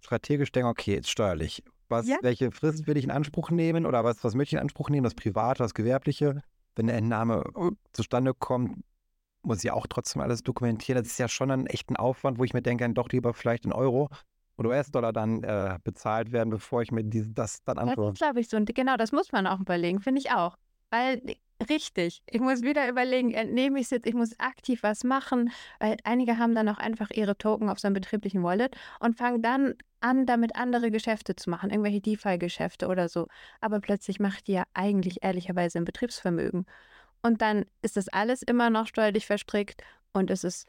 strategisch 0.00 0.52
denken, 0.52 0.70
okay, 0.70 0.94
jetzt 0.94 1.10
steuerlich 1.10 1.62
was, 1.88 2.08
ja. 2.08 2.16
welche 2.22 2.50
Frist 2.50 2.86
will 2.86 2.96
ich 2.96 3.04
in 3.04 3.10
Anspruch 3.10 3.50
nehmen 3.50 3.86
oder 3.86 4.04
was, 4.04 4.24
was 4.24 4.34
möchte 4.34 4.50
ich 4.50 4.58
in 4.58 4.62
Anspruch 4.62 4.90
nehmen, 4.90 5.04
das 5.04 5.14
Private, 5.14 5.62
das 5.62 5.74
Gewerbliche. 5.74 6.42
Wenn 6.76 6.88
eine 6.88 6.98
Entnahme 6.98 7.44
äh, 7.56 7.70
zustande 7.92 8.34
kommt, 8.34 8.82
muss 9.42 9.62
ich 9.62 9.70
auch 9.70 9.86
trotzdem 9.86 10.22
alles 10.22 10.42
dokumentieren. 10.42 11.02
Das 11.02 11.12
ist 11.12 11.18
ja 11.18 11.28
schon 11.28 11.50
ein 11.50 11.66
echter 11.66 12.00
Aufwand, 12.00 12.38
wo 12.38 12.44
ich 12.44 12.54
mir 12.54 12.62
denke, 12.62 12.84
dann 12.84 12.94
doch 12.94 13.10
lieber 13.10 13.34
vielleicht 13.34 13.64
in 13.64 13.72
Euro 13.72 14.08
oder 14.56 14.70
US-Dollar 14.70 15.12
dann 15.12 15.42
äh, 15.42 15.78
bezahlt 15.84 16.32
werden, 16.32 16.50
bevor 16.50 16.82
ich 16.82 16.90
mir 16.90 17.04
diese, 17.04 17.30
das 17.30 17.62
dann 17.64 17.78
antworte. 17.78 18.12
Das 18.12 18.18
glaube 18.18 18.40
ich 18.40 18.48
so. 18.48 18.56
Und 18.56 18.72
genau, 18.74 18.96
das 18.96 19.12
muss 19.12 19.32
man 19.32 19.46
auch 19.46 19.60
überlegen, 19.60 20.00
finde 20.00 20.20
ich 20.20 20.30
auch. 20.30 20.56
Weil 20.90 21.22
richtig, 21.68 22.22
ich 22.26 22.40
muss 22.40 22.62
wieder 22.62 22.88
überlegen, 22.88 23.32
entnehme 23.32 23.78
ich 23.78 23.86
es 23.86 23.90
jetzt, 23.90 24.06
ich 24.06 24.14
muss 24.14 24.38
aktiv 24.38 24.82
was 24.82 25.04
machen, 25.04 25.50
weil 25.78 25.96
einige 26.04 26.38
haben 26.38 26.54
dann 26.54 26.68
auch 26.68 26.78
einfach 26.78 27.10
ihre 27.10 27.36
Token 27.36 27.68
auf 27.68 27.78
seinem 27.78 27.94
betrieblichen 27.94 28.42
Wallet 28.42 28.76
und 29.00 29.16
fangen 29.16 29.42
dann 29.42 29.74
an, 30.00 30.26
damit 30.26 30.56
andere 30.56 30.90
Geschäfte 30.90 31.36
zu 31.36 31.50
machen, 31.50 31.70
irgendwelche 31.70 32.00
DeFi-Geschäfte 32.00 32.88
oder 32.88 33.08
so. 33.08 33.26
Aber 33.60 33.80
plötzlich 33.80 34.20
macht 34.20 34.46
die 34.48 34.52
ja 34.52 34.64
eigentlich 34.74 35.22
ehrlicherweise 35.22 35.78
ein 35.78 35.84
Betriebsvermögen. 35.84 36.66
Und 37.22 37.40
dann 37.40 37.64
ist 37.80 37.96
das 37.96 38.08
alles 38.08 38.42
immer 38.42 38.68
noch 38.68 38.86
steuerlich 38.86 39.26
verstrickt 39.26 39.82
und 40.12 40.30
es 40.30 40.44
ist 40.44 40.68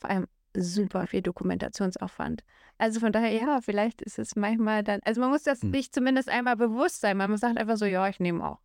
vor 0.00 0.10
allem 0.10 0.26
super 0.56 1.06
viel 1.06 1.22
Dokumentationsaufwand. 1.22 2.42
Also 2.78 3.00
von 3.00 3.12
daher, 3.12 3.32
ja, 3.32 3.60
vielleicht 3.60 4.02
ist 4.02 4.18
es 4.18 4.34
manchmal 4.36 4.82
dann, 4.82 5.00
also 5.04 5.20
man 5.20 5.30
muss 5.30 5.44
das 5.44 5.62
hm. 5.62 5.72
sich 5.72 5.92
zumindest 5.92 6.28
einmal 6.28 6.56
bewusst 6.56 7.00
sein. 7.00 7.16
Man 7.16 7.36
sagt 7.36 7.58
einfach 7.58 7.76
so, 7.76 7.84
ja, 7.84 8.08
ich 8.08 8.18
nehme 8.20 8.44
auch. 8.44 8.58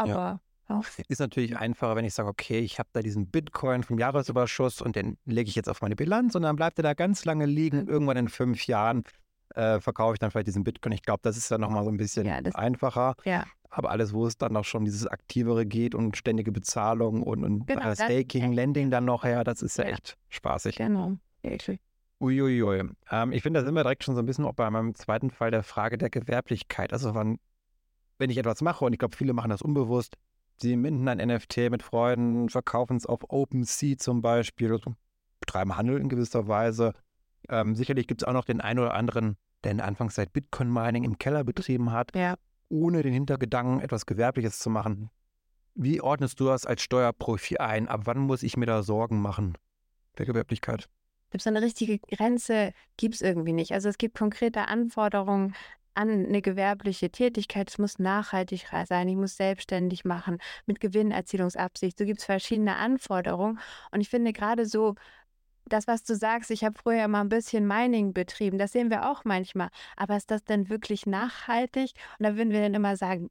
Aber 0.00 0.40
ja. 0.68 0.80
Ist 1.08 1.18
natürlich 1.18 1.56
einfacher, 1.56 1.96
wenn 1.96 2.04
ich 2.04 2.14
sage, 2.14 2.28
okay, 2.28 2.60
ich 2.60 2.78
habe 2.78 2.88
da 2.92 3.00
diesen 3.00 3.26
Bitcoin 3.26 3.82
vom 3.82 3.98
Jahresüberschuss 3.98 4.80
und 4.80 4.94
den 4.94 5.18
lege 5.24 5.48
ich 5.48 5.56
jetzt 5.56 5.68
auf 5.68 5.82
meine 5.82 5.96
Bilanz 5.96 6.36
und 6.36 6.42
dann 6.42 6.54
bleibt 6.54 6.78
er 6.78 6.84
da 6.84 6.94
ganz 6.94 7.24
lange 7.24 7.44
liegen. 7.44 7.88
Irgendwann 7.88 8.16
in 8.16 8.28
fünf 8.28 8.66
Jahren 8.66 9.02
äh, 9.56 9.80
verkaufe 9.80 10.14
ich 10.14 10.18
dann 10.20 10.30
vielleicht 10.30 10.46
diesen 10.46 10.62
Bitcoin. 10.62 10.92
Ich 10.92 11.02
glaube, 11.02 11.20
das 11.22 11.36
ist 11.36 11.50
ja 11.50 11.58
nochmal 11.58 11.84
so 11.84 11.90
ein 11.90 11.96
bisschen 11.96 12.24
ja, 12.24 12.40
das, 12.40 12.54
einfacher. 12.54 13.14
Ja. 13.24 13.44
Aber 13.68 13.90
alles, 13.90 14.12
wo 14.12 14.26
es 14.26 14.38
dann 14.38 14.56
auch 14.56 14.64
schon 14.64 14.84
dieses 14.84 15.06
Aktivere 15.06 15.66
geht 15.66 15.94
und 15.94 16.16
ständige 16.16 16.52
Bezahlung 16.52 17.22
und, 17.22 17.44
und 17.44 17.66
genau, 17.66 17.94
Staking, 17.94 18.52
Lending 18.52 18.90
dann 18.90 19.04
noch 19.04 19.24
her, 19.24 19.44
das 19.44 19.62
ist 19.62 19.76
ja, 19.78 19.84
ja. 19.84 19.90
echt 19.90 20.16
spaßig. 20.28 20.76
Genau. 20.76 21.16
Uiuiui. 22.20 22.90
Ähm, 23.10 23.32
ich 23.32 23.42
finde, 23.42 23.60
da 23.60 23.66
sind 23.66 23.74
wir 23.74 23.82
direkt 23.82 24.04
schon 24.04 24.14
so 24.14 24.20
ein 24.20 24.26
bisschen 24.26 24.44
auch 24.44 24.54
bei 24.54 24.68
meinem 24.70 24.94
zweiten 24.94 25.30
Fall 25.30 25.50
der 25.50 25.62
Frage 25.62 25.98
der 25.98 26.10
Gewerblichkeit. 26.10 26.92
Also 26.92 27.14
wann, 27.14 27.38
wenn 28.20 28.30
ich 28.30 28.38
etwas 28.38 28.62
mache, 28.62 28.84
und 28.84 28.92
ich 28.92 28.98
glaube, 28.98 29.16
viele 29.16 29.32
machen 29.32 29.50
das 29.50 29.62
unbewusst, 29.62 30.16
Sie 30.62 30.76
minden 30.76 31.08
ein 31.08 31.26
NFT 31.26 31.70
mit 31.70 31.82
Freunden, 31.82 32.50
verkaufen 32.50 32.96
es 32.96 33.06
auf 33.06 33.20
OpenSea 33.28 33.96
zum 33.96 34.20
Beispiel, 34.20 34.78
betreiben 35.40 35.76
Handel 35.76 35.98
in 35.98 36.10
gewisser 36.10 36.48
Weise. 36.48 36.92
Ähm, 37.48 37.74
sicherlich 37.74 38.06
gibt 38.06 38.22
es 38.22 38.28
auch 38.28 38.34
noch 38.34 38.44
den 38.44 38.60
einen 38.60 38.78
oder 38.78 38.92
anderen, 38.92 39.38
der 39.64 39.72
in 39.72 39.78
der 39.78 39.86
Anfangszeit 39.86 40.34
Bitcoin-Mining 40.34 41.04
im 41.04 41.18
Keller 41.18 41.44
betrieben 41.44 41.92
hat, 41.92 42.14
ja. 42.14 42.34
ohne 42.68 43.02
den 43.02 43.14
Hintergedanken, 43.14 43.80
etwas 43.80 44.04
Gewerbliches 44.04 44.58
zu 44.58 44.68
machen. 44.68 45.08
Wie 45.74 46.02
ordnest 46.02 46.38
du 46.40 46.46
das 46.46 46.66
als 46.66 46.82
Steuerprofi 46.82 47.56
ein? 47.56 47.88
Ab 47.88 48.02
wann 48.04 48.18
muss 48.18 48.42
ich 48.42 48.58
mir 48.58 48.66
da 48.66 48.82
Sorgen 48.82 49.22
machen 49.22 49.56
der 50.18 50.26
Gewerblichkeit? 50.26 50.90
Gibt 51.30 51.42
es 51.42 51.46
eine 51.46 51.62
richtige 51.62 51.98
Grenze? 52.00 52.72
Gibt 52.96 53.14
es 53.14 53.22
irgendwie 53.22 53.52
nicht. 53.52 53.72
Also 53.72 53.88
es 53.88 53.96
gibt 53.96 54.18
konkrete 54.18 54.68
Anforderungen 54.68 55.54
an 56.00 56.26
eine 56.26 56.40
gewerbliche 56.40 57.10
Tätigkeit. 57.10 57.68
Es 57.68 57.78
muss 57.78 57.98
nachhaltig 57.98 58.66
sein, 58.86 59.08
ich 59.08 59.16
muss 59.16 59.36
selbstständig 59.36 60.04
machen, 60.04 60.38
mit 60.66 60.80
Gewinnerzielungsabsicht. 60.80 61.98
So 61.98 62.04
gibt 62.06 62.20
es 62.20 62.24
verschiedene 62.24 62.76
Anforderungen. 62.76 63.58
Und 63.90 64.00
ich 64.00 64.08
finde 64.08 64.32
gerade 64.32 64.64
so, 64.64 64.94
das, 65.66 65.86
was 65.86 66.02
du 66.02 66.16
sagst, 66.16 66.50
ich 66.50 66.64
habe 66.64 66.78
früher 66.82 67.06
mal 67.06 67.20
ein 67.20 67.28
bisschen 67.28 67.66
Mining 67.66 68.12
betrieben, 68.12 68.58
das 68.58 68.72
sehen 68.72 68.90
wir 68.90 69.10
auch 69.10 69.24
manchmal. 69.24 69.68
Aber 69.96 70.16
ist 70.16 70.30
das 70.30 70.42
denn 70.42 70.68
wirklich 70.70 71.06
nachhaltig? 71.06 71.92
Und 72.18 72.26
da 72.26 72.34
würden 72.34 72.50
wir 72.50 72.60
dann 72.62 72.74
immer 72.74 72.96
sagen, 72.96 73.30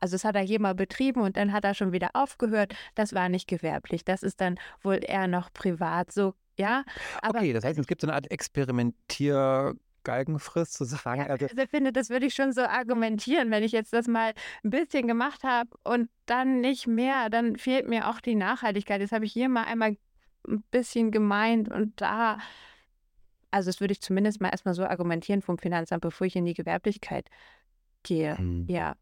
also 0.00 0.14
es 0.14 0.24
hat 0.24 0.36
er 0.36 0.42
jemand 0.42 0.76
betrieben 0.76 1.22
und 1.22 1.36
dann 1.36 1.52
hat 1.52 1.64
er 1.64 1.74
schon 1.74 1.92
wieder 1.92 2.10
aufgehört. 2.12 2.74
Das 2.94 3.14
war 3.14 3.28
nicht 3.28 3.48
gewerblich. 3.48 4.04
Das 4.04 4.22
ist 4.22 4.40
dann 4.40 4.58
wohl 4.82 5.00
eher 5.02 5.26
noch 5.26 5.52
privat. 5.52 6.12
So, 6.12 6.34
ja. 6.56 6.84
Aber 7.22 7.38
okay, 7.38 7.52
das 7.52 7.64
heißt, 7.64 7.78
es 7.78 7.86
gibt 7.86 8.02
so 8.02 8.06
eine 8.06 8.14
Art 8.14 8.30
Experimentier- 8.30 9.74
Galgenfrist 10.04 10.74
zu 10.74 10.84
sagen. 10.84 11.20
Ja, 11.22 11.26
also, 11.28 11.46
also 11.46 11.62
ich 11.62 11.70
finde, 11.70 11.92
das 11.92 12.10
würde 12.10 12.26
ich 12.26 12.34
schon 12.34 12.52
so 12.52 12.62
argumentieren. 12.62 13.50
Wenn 13.50 13.62
ich 13.62 13.72
jetzt 13.72 13.92
das 13.92 14.06
mal 14.06 14.32
ein 14.64 14.70
bisschen 14.70 15.06
gemacht 15.06 15.44
habe 15.44 15.70
und 15.84 16.10
dann 16.26 16.60
nicht 16.60 16.86
mehr, 16.86 17.30
dann 17.30 17.56
fehlt 17.56 17.88
mir 17.88 18.08
auch 18.08 18.20
die 18.20 18.34
Nachhaltigkeit. 18.34 19.00
Jetzt 19.00 19.12
habe 19.12 19.24
ich 19.24 19.32
hier 19.32 19.48
mal 19.48 19.64
einmal 19.64 19.96
ein 20.48 20.62
bisschen 20.70 21.10
gemeint 21.10 21.68
und 21.68 22.00
da, 22.00 22.38
also 23.50 23.68
das 23.68 23.80
würde 23.80 23.92
ich 23.92 24.00
zumindest 24.00 24.40
mal 24.40 24.48
erstmal 24.48 24.74
so 24.74 24.84
argumentieren 24.84 25.42
vom 25.42 25.58
Finanzamt, 25.58 26.02
bevor 26.02 26.26
ich 26.26 26.36
in 26.36 26.44
die 26.44 26.54
Gewerblichkeit 26.54 27.28
gehe. 28.02 28.36
Mhm. 28.38 28.66
Ja. 28.68 28.96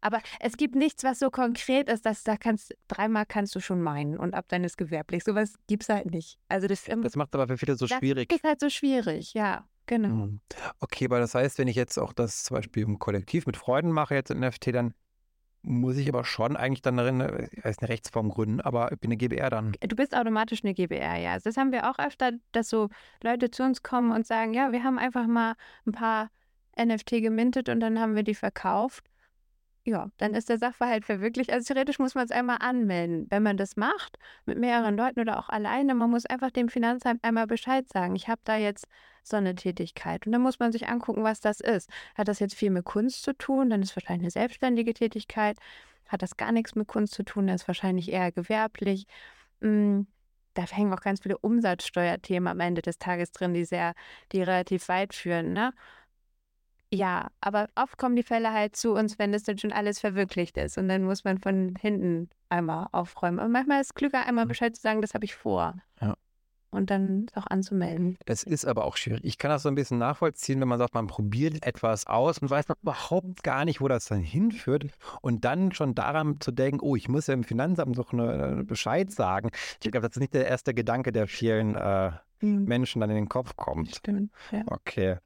Aber 0.00 0.20
es 0.38 0.58
gibt 0.58 0.74
nichts, 0.74 1.02
was 1.02 1.18
so 1.18 1.30
konkret 1.30 1.88
ist, 1.88 2.04
dass 2.04 2.24
da 2.24 2.36
kannst, 2.36 2.76
dreimal 2.88 3.24
kannst 3.24 3.54
du 3.54 3.60
schon 3.60 3.80
meinen 3.80 4.18
und 4.18 4.34
ab 4.34 4.44
dann 4.48 4.62
ist 4.62 4.76
gewerblich. 4.76 5.24
Sowas 5.24 5.54
gibt 5.66 5.84
es 5.84 5.88
halt 5.88 6.10
nicht. 6.10 6.38
Also 6.48 6.66
das, 6.66 6.84
das 6.84 7.16
macht 7.16 7.34
aber 7.34 7.48
für 7.48 7.56
viele 7.56 7.74
so 7.74 7.86
das 7.86 7.98
schwierig. 7.98 8.28
Das 8.28 8.36
ist 8.36 8.44
halt 8.44 8.60
so 8.60 8.68
schwierig, 8.68 9.32
ja. 9.32 9.66
Genau. 9.86 10.08
Mhm. 10.08 10.40
Okay, 10.80 11.06
aber 11.06 11.18
das 11.18 11.34
heißt, 11.34 11.58
wenn 11.58 11.68
ich 11.68 11.76
jetzt 11.76 11.98
auch 11.98 12.12
das 12.12 12.44
zum 12.44 12.56
Beispiel 12.56 12.84
im 12.84 12.98
Kollektiv 12.98 13.46
mit 13.46 13.56
Freunden 13.56 13.92
mache, 13.92 14.14
jetzt 14.14 14.30
in 14.30 14.40
NFT, 14.40 14.74
dann 14.74 14.94
muss 15.64 15.96
ich 15.96 16.08
aber 16.08 16.24
schon 16.24 16.56
eigentlich 16.56 16.82
dann 16.82 16.96
darin, 16.96 17.20
äh, 17.20 17.48
als 17.62 17.78
eine 17.78 17.88
Rechtsform 17.88 18.28
gründen, 18.28 18.60
aber 18.60 18.92
ich 18.92 18.98
bin 18.98 19.08
eine 19.08 19.16
GBR 19.16 19.50
dann. 19.50 19.72
Du 19.80 19.96
bist 19.96 20.14
automatisch 20.14 20.62
eine 20.62 20.74
GBR, 20.74 21.16
ja. 21.16 21.32
Also 21.32 21.48
das 21.48 21.56
haben 21.56 21.72
wir 21.72 21.90
auch 21.90 21.98
öfter, 21.98 22.32
dass 22.52 22.68
so 22.68 22.90
Leute 23.22 23.50
zu 23.50 23.62
uns 23.62 23.82
kommen 23.82 24.12
und 24.12 24.26
sagen, 24.26 24.54
ja, 24.54 24.72
wir 24.72 24.84
haben 24.84 24.98
einfach 24.98 25.26
mal 25.26 25.54
ein 25.86 25.92
paar 25.92 26.30
NFT 26.78 27.22
gemintet 27.22 27.68
und 27.68 27.80
dann 27.80 27.98
haben 27.98 28.14
wir 28.14 28.22
die 28.22 28.34
verkauft. 28.34 29.04
Ja, 29.86 30.08
dann 30.16 30.32
ist 30.32 30.48
der 30.48 30.58
Sachverhalt 30.58 31.04
verwirklicht. 31.04 31.52
Also 31.52 31.72
theoretisch 31.72 31.98
muss 31.98 32.14
man 32.14 32.24
es 32.24 32.30
einmal 32.30 32.56
anmelden. 32.60 33.26
Wenn 33.28 33.42
man 33.42 33.58
das 33.58 33.76
macht, 33.76 34.18
mit 34.46 34.58
mehreren 34.58 34.96
Leuten 34.96 35.20
oder 35.20 35.38
auch 35.38 35.50
alleine, 35.50 35.94
man 35.94 36.10
muss 36.10 36.24
einfach 36.24 36.50
dem 36.50 36.70
Finanzamt 36.70 37.22
einmal 37.22 37.46
Bescheid 37.46 37.86
sagen. 37.92 38.16
Ich 38.16 38.28
habe 38.28 38.40
da 38.44 38.56
jetzt 38.56 38.86
so 39.28 39.36
eine 39.36 39.54
Tätigkeit. 39.54 40.26
Und 40.26 40.32
dann 40.32 40.42
muss 40.42 40.58
man 40.58 40.72
sich 40.72 40.88
angucken, 40.88 41.24
was 41.24 41.40
das 41.40 41.60
ist. 41.60 41.90
Hat 42.14 42.28
das 42.28 42.38
jetzt 42.40 42.54
viel 42.54 42.70
mit 42.70 42.84
Kunst 42.84 43.22
zu 43.22 43.34
tun? 43.34 43.70
Dann 43.70 43.82
ist 43.82 43.96
wahrscheinlich 43.96 44.24
eine 44.24 44.30
selbstständige 44.30 44.94
Tätigkeit. 44.94 45.58
Hat 46.08 46.22
das 46.22 46.36
gar 46.36 46.52
nichts 46.52 46.74
mit 46.74 46.88
Kunst 46.88 47.14
zu 47.14 47.24
tun? 47.24 47.46
Dann 47.46 47.56
ist 47.56 47.68
wahrscheinlich 47.68 48.10
eher 48.12 48.32
gewerblich. 48.32 49.06
Hm, 49.60 50.06
da 50.54 50.62
hängen 50.62 50.92
auch 50.92 51.00
ganz 51.00 51.20
viele 51.20 51.38
Umsatzsteuerthemen 51.38 52.48
am 52.48 52.60
Ende 52.60 52.82
des 52.82 52.98
Tages 52.98 53.32
drin, 53.32 53.54
die 53.54 53.64
sehr, 53.64 53.94
die 54.32 54.42
relativ 54.42 54.88
weit 54.88 55.14
führen. 55.14 55.52
Ne? 55.52 55.72
Ja, 56.92 57.28
aber 57.40 57.68
oft 57.74 57.98
kommen 57.98 58.14
die 58.14 58.22
Fälle 58.22 58.52
halt 58.52 58.76
zu 58.76 58.92
uns, 58.92 59.18
wenn 59.18 59.32
das 59.32 59.42
dann 59.42 59.58
schon 59.58 59.72
alles 59.72 59.98
verwirklicht 59.98 60.56
ist. 60.56 60.78
Und 60.78 60.88
dann 60.88 61.02
muss 61.02 61.24
man 61.24 61.38
von 61.38 61.74
hinten 61.80 62.30
einmal 62.48 62.86
aufräumen. 62.92 63.40
Und 63.40 63.50
manchmal 63.50 63.80
ist 63.80 63.88
es 63.88 63.94
klüger, 63.94 64.26
einmal 64.26 64.46
Bescheid 64.46 64.76
zu 64.76 64.82
sagen, 64.82 65.02
das 65.02 65.14
habe 65.14 65.24
ich 65.24 65.34
vor. 65.34 65.74
Ja. 66.00 66.16
Und 66.74 66.90
dann 66.90 67.26
auch 67.34 67.46
anzumelden. 67.46 68.18
Das 68.26 68.42
ist 68.42 68.64
aber 68.64 68.84
auch 68.84 68.96
schwierig. 68.96 69.24
Ich 69.24 69.38
kann 69.38 69.50
das 69.50 69.62
so 69.62 69.68
ein 69.68 69.74
bisschen 69.74 69.98
nachvollziehen, 69.98 70.60
wenn 70.60 70.68
man 70.68 70.78
sagt, 70.78 70.94
man 70.94 71.06
probiert 71.06 71.64
etwas 71.64 72.06
aus 72.06 72.38
und 72.38 72.50
weiß 72.50 72.68
noch 72.68 72.76
überhaupt 72.82 73.42
gar 73.42 73.64
nicht, 73.64 73.80
wo 73.80 73.88
das 73.88 74.06
dann 74.06 74.20
hinführt. 74.20 74.86
Und 75.20 75.44
dann 75.44 75.72
schon 75.72 75.94
daran 75.94 76.40
zu 76.40 76.50
denken, 76.52 76.80
oh, 76.80 76.96
ich 76.96 77.08
muss 77.08 77.28
ja 77.28 77.34
im 77.34 77.44
Finanzamt 77.44 77.96
noch 77.96 78.12
eine, 78.12 78.64
Bescheid 78.64 79.10
sagen. 79.10 79.50
Ich 79.82 79.90
glaube, 79.90 80.06
das 80.06 80.16
ist 80.16 80.20
nicht 80.20 80.34
der 80.34 80.46
erste 80.46 80.74
Gedanke, 80.74 81.12
der 81.12 81.26
vielen 81.26 81.74
äh, 81.76 82.10
mhm. 82.40 82.64
Menschen 82.64 83.00
dann 83.00 83.10
in 83.10 83.16
den 83.16 83.28
Kopf 83.28 83.56
kommt. 83.56 83.96
Stimmt, 83.96 84.32
ja. 84.50 84.62
Okay. 84.66 85.18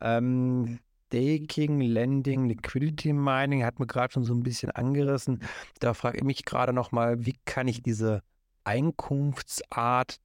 Ähm, 0.00 0.78
Staking, 1.06 1.80
Lending, 1.80 2.46
Liquidity 2.46 3.12
Mining 3.12 3.64
hat 3.64 3.78
mir 3.78 3.86
gerade 3.86 4.12
schon 4.12 4.24
so 4.24 4.34
ein 4.34 4.42
bisschen 4.42 4.70
angerissen. 4.70 5.42
Da 5.78 5.94
frage 5.94 6.18
ich 6.18 6.24
mich 6.24 6.44
gerade 6.44 6.72
nochmal, 6.72 7.24
wie 7.24 7.36
kann 7.44 7.68
ich 7.68 7.82
diese 7.82 8.22
Einkunftsart 8.64 10.18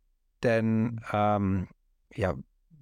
denn 0.43 1.01
ähm, 1.12 1.67
ja, 2.13 2.36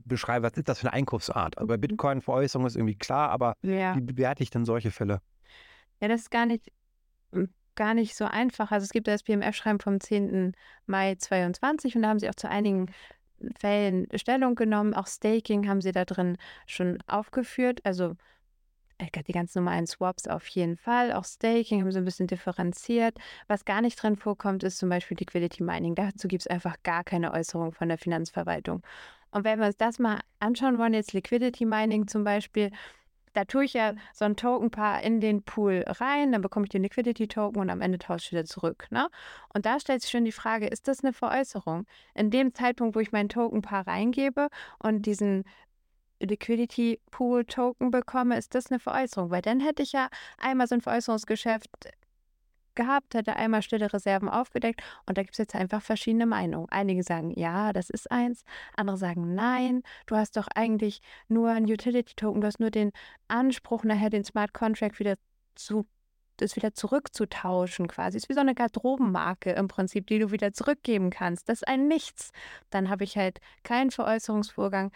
beschreiben? 0.05 0.43
Was 0.43 0.53
ist 0.53 0.67
das 0.67 0.79
für 0.79 0.87
eine 0.87 0.93
Einkunftsart? 0.93 1.57
Also 1.57 1.67
bei 1.67 1.77
mhm. 1.77 1.81
Bitcoin-Veräußerung 1.81 2.65
ist 2.67 2.75
irgendwie 2.75 2.97
klar, 2.97 3.29
aber 3.29 3.53
ja. 3.61 3.95
wie 3.95 4.01
bewerte 4.01 4.43
ich 4.43 4.49
denn 4.49 4.65
solche 4.65 4.91
Fälle? 4.91 5.21
Ja, 6.01 6.07
das 6.07 6.21
ist 6.21 6.31
gar 6.31 6.45
nicht, 6.45 6.71
hm, 7.31 7.49
gar 7.75 7.93
nicht 7.93 8.15
so 8.15 8.25
einfach. 8.25 8.71
Also 8.71 8.83
es 8.83 8.91
gibt 8.91 9.07
das 9.07 9.23
BMF-Schreiben 9.23 9.79
vom 9.79 9.99
10. 9.99 10.53
Mai 10.85 11.15
2022 11.15 11.95
und 11.95 12.01
da 12.03 12.09
haben 12.09 12.19
sie 12.19 12.29
auch 12.29 12.35
zu 12.35 12.49
einigen 12.49 12.91
Fällen 13.57 14.07
Stellung 14.15 14.55
genommen. 14.55 14.93
Auch 14.93 15.07
Staking 15.07 15.67
haben 15.67 15.81
sie 15.81 15.91
da 15.91 16.05
drin 16.05 16.37
schon 16.67 16.99
aufgeführt. 17.07 17.79
Also 17.85 18.15
die 19.27 19.31
ganz 19.31 19.55
normalen 19.55 19.87
Swaps 19.87 20.27
auf 20.27 20.47
jeden 20.47 20.77
Fall. 20.77 21.13
Auch 21.13 21.25
Staking 21.25 21.81
haben 21.81 21.91
sie 21.91 21.99
ein 21.99 22.05
bisschen 22.05 22.27
differenziert. 22.27 23.17
Was 23.47 23.65
gar 23.65 23.81
nicht 23.81 24.01
drin 24.01 24.15
vorkommt, 24.15 24.63
ist 24.63 24.77
zum 24.77 24.89
Beispiel 24.89 25.17
Liquidity 25.17 25.63
Mining. 25.63 25.95
Dazu 25.95 26.27
gibt 26.27 26.43
es 26.43 26.47
einfach 26.47 26.75
gar 26.83 27.03
keine 27.03 27.33
Äußerung 27.33 27.71
von 27.71 27.89
der 27.89 27.97
Finanzverwaltung. 27.97 28.81
Und 29.31 29.43
wenn 29.43 29.59
wir 29.59 29.67
uns 29.67 29.77
das 29.77 29.99
mal 29.99 30.19
anschauen 30.39 30.77
wollen, 30.77 30.93
jetzt 30.93 31.13
Liquidity 31.13 31.65
Mining 31.65 32.07
zum 32.07 32.23
Beispiel, 32.23 32.71
da 33.33 33.45
tue 33.45 33.65
ich 33.65 33.73
ja 33.73 33.93
so 34.13 34.25
ein 34.25 34.35
Token-Paar 34.35 35.03
in 35.03 35.21
den 35.21 35.43
Pool 35.43 35.83
rein, 35.85 36.31
dann 36.31 36.41
bekomme 36.41 36.65
ich 36.65 36.71
den 36.71 36.83
Liquidity-Token 36.83 37.61
und 37.61 37.69
am 37.69 37.81
Ende 37.81 37.99
tausche 37.99 38.25
ich 38.25 38.31
wieder 38.31 38.45
zurück. 38.45 38.87
Ne? 38.89 39.07
Und 39.53 39.65
da 39.65 39.79
stellt 39.79 40.01
sich 40.01 40.11
schon 40.11 40.25
die 40.25 40.31
Frage, 40.31 40.67
ist 40.67 40.87
das 40.87 41.03
eine 41.03 41.13
Veräußerung? 41.13 41.85
In 42.15 42.31
dem 42.31 42.53
Zeitpunkt, 42.53 42.95
wo 42.95 42.99
ich 42.99 43.11
mein 43.11 43.29
Token-Paar 43.29 43.87
reingebe 43.87 44.49
und 44.79 45.05
diesen 45.05 45.43
Liquidity 46.19 46.99
Pool 47.11 47.45
Token 47.45 47.91
bekomme, 47.91 48.37
ist 48.37 48.55
das 48.55 48.69
eine 48.69 48.79
Veräußerung, 48.79 49.29
weil 49.31 49.41
dann 49.41 49.59
hätte 49.59 49.83
ich 49.83 49.93
ja 49.93 50.09
einmal 50.37 50.67
so 50.67 50.75
ein 50.75 50.81
Veräußerungsgeschäft 50.81 51.69
gehabt, 52.75 53.13
hätte 53.13 53.35
einmal 53.35 53.61
stille 53.61 53.91
Reserven 53.91 54.29
aufgedeckt 54.29 54.81
und 55.05 55.17
da 55.17 55.23
gibt 55.23 55.33
es 55.33 55.37
jetzt 55.37 55.55
einfach 55.55 55.81
verschiedene 55.81 56.25
Meinungen. 56.25 56.67
Einige 56.69 57.03
sagen, 57.03 57.31
ja, 57.37 57.73
das 57.73 57.89
ist 57.89 58.09
eins, 58.09 58.43
andere 58.75 58.97
sagen, 58.97 59.35
nein, 59.35 59.83
du 60.05 60.15
hast 60.15 60.37
doch 60.37 60.47
eigentlich 60.55 61.01
nur 61.27 61.49
ein 61.49 61.65
Utility-Token, 61.65 62.41
du 62.41 62.47
hast 62.47 62.59
nur 62.59 62.71
den 62.71 62.91
Anspruch, 63.27 63.83
nachher 63.83 64.09
den 64.09 64.23
Smart 64.23 64.53
Contract 64.53 64.99
wieder 64.99 65.15
zu 65.55 65.85
das 66.37 66.55
wieder 66.55 66.73
zurückzutauschen 66.73 67.87
quasi. 67.87 68.15
Ist 68.15 68.29
wie 68.29 68.33
so 68.33 68.39
eine 68.39 68.55
Garderobenmarke 68.55 69.51
im 69.51 69.67
Prinzip, 69.67 70.07
die 70.07 70.19
du 70.19 70.31
wieder 70.31 70.53
zurückgeben 70.53 71.09
kannst. 71.09 71.49
Das 71.49 71.57
ist 71.59 71.67
ein 71.67 71.89
Nichts. 71.89 72.31
Dann 72.69 72.89
habe 72.89 73.03
ich 73.03 73.17
halt 73.17 73.41
keinen 73.63 73.91
Veräußerungsvorgang 73.91 74.93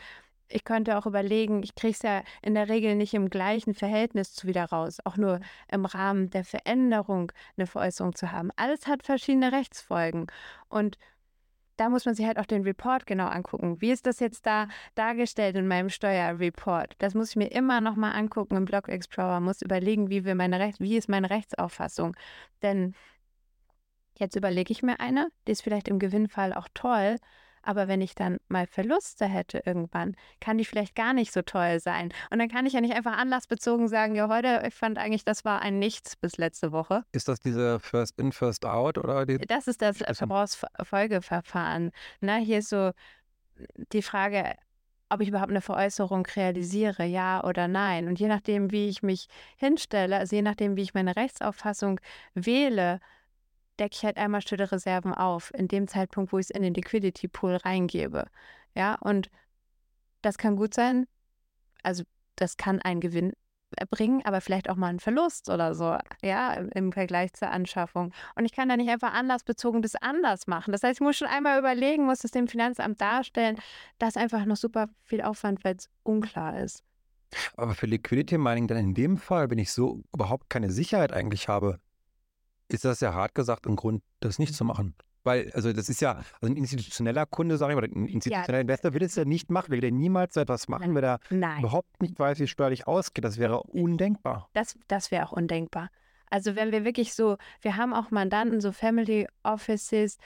ich 0.53 0.63
könnte 0.63 0.97
auch 0.97 1.05
überlegen, 1.05 1.63
ich 1.63 1.75
kriege 1.75 1.93
es 1.93 2.01
ja 2.01 2.23
in 2.41 2.53
der 2.53 2.69
Regel 2.69 2.95
nicht 2.95 3.13
im 3.13 3.29
gleichen 3.29 3.73
Verhältnis 3.73 4.33
zu 4.33 4.47
wieder 4.47 4.65
raus, 4.65 4.99
auch 5.03 5.17
nur 5.17 5.39
im 5.71 5.85
Rahmen 5.85 6.29
der 6.29 6.43
Veränderung 6.43 7.31
eine 7.57 7.67
Veräußerung 7.67 8.15
zu 8.15 8.31
haben. 8.31 8.51
Alles 8.55 8.87
hat 8.87 9.03
verschiedene 9.03 9.51
Rechtsfolgen. 9.51 10.27
Und 10.69 10.97
da 11.77 11.89
muss 11.89 12.05
man 12.05 12.13
sich 12.13 12.25
halt 12.25 12.37
auch 12.37 12.45
den 12.45 12.63
Report 12.63 13.07
genau 13.07 13.27
angucken. 13.27 13.81
Wie 13.81 13.91
ist 13.91 14.05
das 14.05 14.19
jetzt 14.19 14.45
da 14.45 14.67
dargestellt 14.93 15.55
in 15.55 15.67
meinem 15.67 15.89
Steuerreport? 15.89 16.93
Das 16.99 17.15
muss 17.15 17.31
ich 17.31 17.35
mir 17.35 17.51
immer 17.51 17.81
noch 17.81 17.95
mal 17.95 18.11
angucken 18.11 18.55
im 18.55 18.65
Block 18.65 18.89
Explorer, 18.89 19.39
muss 19.39 19.63
überlegen, 19.63 20.09
wie, 20.09 20.23
wir 20.23 20.35
meine 20.35 20.59
Recht, 20.59 20.79
wie 20.79 20.97
ist 20.97 21.09
meine 21.09 21.31
Rechtsauffassung. 21.31 22.15
Denn 22.61 22.93
jetzt 24.19 24.35
überlege 24.35 24.71
ich 24.71 24.83
mir 24.83 24.99
eine, 24.99 25.29
die 25.47 25.51
ist 25.51 25.63
vielleicht 25.63 25.87
im 25.87 25.97
Gewinnfall 25.97 26.53
auch 26.53 26.67
toll, 26.75 27.17
aber 27.63 27.87
wenn 27.87 28.01
ich 28.01 28.13
dann 28.13 28.37
mal 28.47 28.67
Verluste 28.67 29.25
hätte 29.25 29.63
irgendwann, 29.65 30.15
kann 30.39 30.57
die 30.57 30.65
vielleicht 30.65 30.95
gar 30.95 31.13
nicht 31.13 31.33
so 31.33 31.41
toll 31.41 31.79
sein. 31.79 32.13
Und 32.29 32.39
dann 32.39 32.49
kann 32.49 32.65
ich 32.65 32.73
ja 32.73 32.81
nicht 32.81 32.93
einfach 32.93 33.17
anlassbezogen 33.17 33.87
sagen, 33.87 34.15
ja, 34.15 34.29
heute, 34.29 34.63
ich 34.67 34.75
fand 34.75 34.97
eigentlich, 34.97 35.25
das 35.25 35.45
war 35.45 35.61
ein 35.61 35.79
Nichts 35.79 36.15
bis 36.15 36.37
letzte 36.37 36.71
Woche. 36.71 37.03
Ist 37.13 37.27
das 37.27 37.39
diese 37.39 37.79
First 37.79 38.19
In, 38.19 38.31
First 38.31 38.65
Out 38.65 38.97
oder? 38.97 39.25
Die 39.25 39.37
das 39.37 39.67
ist 39.67 39.81
das 39.81 39.97
Verbrauchsfolgeverfahren. 40.11 41.91
Ne, 42.21 42.37
hier 42.37 42.59
ist 42.59 42.69
so 42.69 42.91
die 43.91 44.01
Frage, 44.01 44.55
ob 45.09 45.21
ich 45.21 45.29
überhaupt 45.29 45.51
eine 45.51 45.61
Veräußerung 45.61 46.25
realisiere, 46.25 47.05
ja 47.05 47.43
oder 47.43 47.67
nein. 47.67 48.07
Und 48.07 48.19
je 48.19 48.27
nachdem, 48.27 48.71
wie 48.71 48.89
ich 48.89 49.03
mich 49.03 49.27
hinstelle, 49.57 50.17
also 50.17 50.35
je 50.35 50.41
nachdem, 50.41 50.75
wie 50.75 50.81
ich 50.81 50.93
meine 50.93 51.15
Rechtsauffassung 51.15 51.99
wähle, 52.33 52.99
decke 53.79 53.95
ich 53.95 54.03
halt 54.03 54.17
einmal 54.17 54.41
stille 54.41 54.71
Reserven 54.71 55.13
auf, 55.13 55.51
in 55.53 55.67
dem 55.67 55.87
Zeitpunkt, 55.87 56.31
wo 56.31 56.39
ich 56.39 56.47
es 56.47 56.49
in 56.49 56.63
den 56.63 56.73
Liquidity 56.73 57.27
Pool 57.27 57.55
reingebe. 57.55 58.25
Ja, 58.75 58.95
und 58.95 59.29
das 60.21 60.37
kann 60.37 60.55
gut 60.55 60.73
sein. 60.73 61.07
Also, 61.83 62.03
das 62.35 62.57
kann 62.57 62.81
einen 62.81 63.01
Gewinn 63.01 63.33
bringen, 63.89 64.21
aber 64.23 64.41
vielleicht 64.41 64.69
auch 64.69 64.75
mal 64.75 64.87
einen 64.87 64.99
Verlust 64.99 65.49
oder 65.49 65.73
so, 65.73 65.97
ja, 66.21 66.53
im 66.53 66.91
Vergleich 66.91 67.33
zur 67.33 67.49
Anschaffung. 67.49 68.13
Und 68.35 68.45
ich 68.45 68.53
kann 68.53 68.69
da 68.69 68.77
nicht 68.77 68.89
einfach 68.89 69.13
anlassbezogen 69.13 69.81
das 69.81 69.95
anders 69.95 70.47
machen. 70.47 70.71
Das 70.71 70.83
heißt, 70.83 70.99
ich 70.99 71.03
muss 71.03 71.17
schon 71.17 71.27
einmal 71.27 71.59
überlegen, 71.59 72.05
muss 72.05 72.23
es 72.23 72.31
dem 72.31 72.47
Finanzamt 72.47 73.01
darstellen. 73.01 73.57
Das 73.99 74.09
ist 74.09 74.17
einfach 74.17 74.45
noch 74.45 74.57
super 74.57 74.89
viel 75.03 75.21
Aufwand, 75.21 75.63
weil 75.63 75.75
es 75.75 75.89
unklar 76.03 76.59
ist. 76.59 76.83
Aber 77.57 77.73
für 77.73 77.87
Liquidity 77.87 78.37
Mining 78.37 78.67
dann 78.67 78.77
in 78.77 78.93
dem 78.93 79.17
Fall, 79.17 79.49
wenn 79.49 79.57
ich 79.57 79.71
so 79.71 80.03
überhaupt 80.13 80.49
keine 80.49 80.71
Sicherheit 80.71 81.11
eigentlich 81.11 81.47
habe, 81.47 81.79
ist 82.73 82.85
das 82.85 82.99
ja 82.99 83.13
hart 83.13 83.35
gesagt 83.35 83.65
ein 83.67 83.75
Grund, 83.75 84.03
das 84.19 84.39
nicht 84.39 84.55
zu 84.55 84.65
machen. 84.65 84.95
Weil, 85.23 85.51
also 85.53 85.71
das 85.71 85.87
ist 85.87 86.01
ja, 86.01 86.21
also 86.41 86.53
ein 86.53 86.57
institutioneller 86.57 87.25
Kunde, 87.25 87.57
sage 87.57 87.73
ich 87.73 87.79
mal, 87.79 87.85
ein 87.85 88.07
institutioneller 88.07 88.57
ja. 88.57 88.61
Investor 88.61 88.93
will 88.93 89.03
es 89.03 89.15
ja 89.15 89.23
nicht 89.23 89.49
machen, 89.49 89.71
will 89.71 89.79
der 89.79 89.91
niemals 89.91 90.33
so 90.33 90.41
etwas 90.41 90.67
machen, 90.67 90.93
wenn 90.95 91.03
er 91.03 91.19
Nein. 91.29 91.59
überhaupt 91.59 92.01
nicht 92.01 92.19
weiß, 92.19 92.39
wie 92.39 92.43
es 92.43 92.49
steuerlich 92.49 92.87
ausgeht. 92.87 93.23
Das 93.23 93.37
wäre 93.37 93.63
undenkbar. 93.63 94.49
Das, 94.53 94.77
das 94.89 95.11
wäre 95.11 95.25
auch 95.25 95.31
undenkbar. 95.31 95.89
Also 96.29 96.55
wenn 96.55 96.71
wir 96.71 96.83
wirklich 96.83 97.13
so, 97.13 97.37
wir 97.61 97.77
haben 97.77 97.93
auch 97.93 98.11
Mandanten, 98.11 98.59
so 98.59 98.71
Family 98.71 99.27
Offices, 99.43 100.17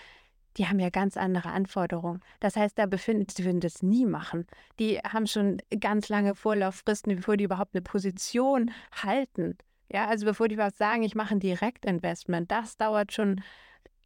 die 0.57 0.67
haben 0.67 0.79
ja 0.79 0.89
ganz 0.89 1.17
andere 1.17 1.49
Anforderungen. 1.49 2.21
Das 2.39 2.55
heißt, 2.55 2.79
da 2.79 2.87
befinden 2.87 3.27
sie 3.29 3.45
würden 3.45 3.59
das 3.59 3.83
nie 3.83 4.05
machen. 4.05 4.47
Die 4.79 4.97
haben 4.97 5.27
schon 5.27 5.57
ganz 5.79 6.09
lange 6.09 6.33
Vorlauffristen, 6.33 7.15
bevor 7.15 7.37
die 7.37 7.43
überhaupt 7.43 7.75
eine 7.75 7.83
Position 7.83 8.71
halten. 8.91 9.57
Ja, 9.91 10.07
also 10.07 10.25
bevor 10.25 10.47
die 10.47 10.57
was 10.57 10.77
sagen, 10.77 11.03
ich 11.03 11.15
mache 11.15 11.35
ein 11.35 11.39
Direktinvestment, 11.39 12.51
das 12.51 12.77
dauert 12.77 13.13
schon 13.13 13.41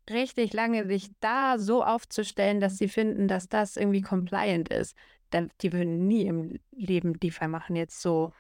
richtig 0.10 0.54
lange, 0.54 0.86
sich 0.86 1.10
da 1.20 1.58
so 1.58 1.84
aufzustellen, 1.84 2.60
dass 2.60 2.78
sie 2.78 2.88
finden, 2.88 3.28
dass 3.28 3.50
das 3.50 3.78
irgendwie 3.78 4.02
compliant 4.02 4.70
ist. 4.70 4.96
Dann, 5.30 5.50
die 5.62 5.72
würden 5.72 6.08
nie 6.08 6.26
im 6.26 6.60
Leben 6.72 7.20
DeFi 7.20 7.48
machen, 7.48 7.76
jetzt 7.76 8.02
so 8.02 8.34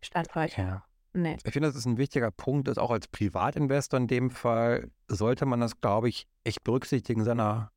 Stand 0.00 0.34
heute. 0.34 0.60
Ja. 0.60 0.84
Nee. 1.16 1.36
Ich 1.44 1.52
finde, 1.52 1.68
das 1.68 1.76
ist 1.76 1.86
ein 1.86 1.96
wichtiger 1.96 2.32
Punkt, 2.32 2.66
dass 2.66 2.76
auch 2.76 2.90
als 2.90 3.06
Privatinvestor 3.06 4.00
in 4.00 4.08
dem 4.08 4.30
Fall 4.30 4.90
sollte 5.06 5.46
man 5.46 5.60
das, 5.60 5.80
glaube 5.80 6.08
ich, 6.08 6.26
echt 6.42 6.64
berücksichtigen 6.64 7.20
in 7.20 7.24
seiner 7.24 7.70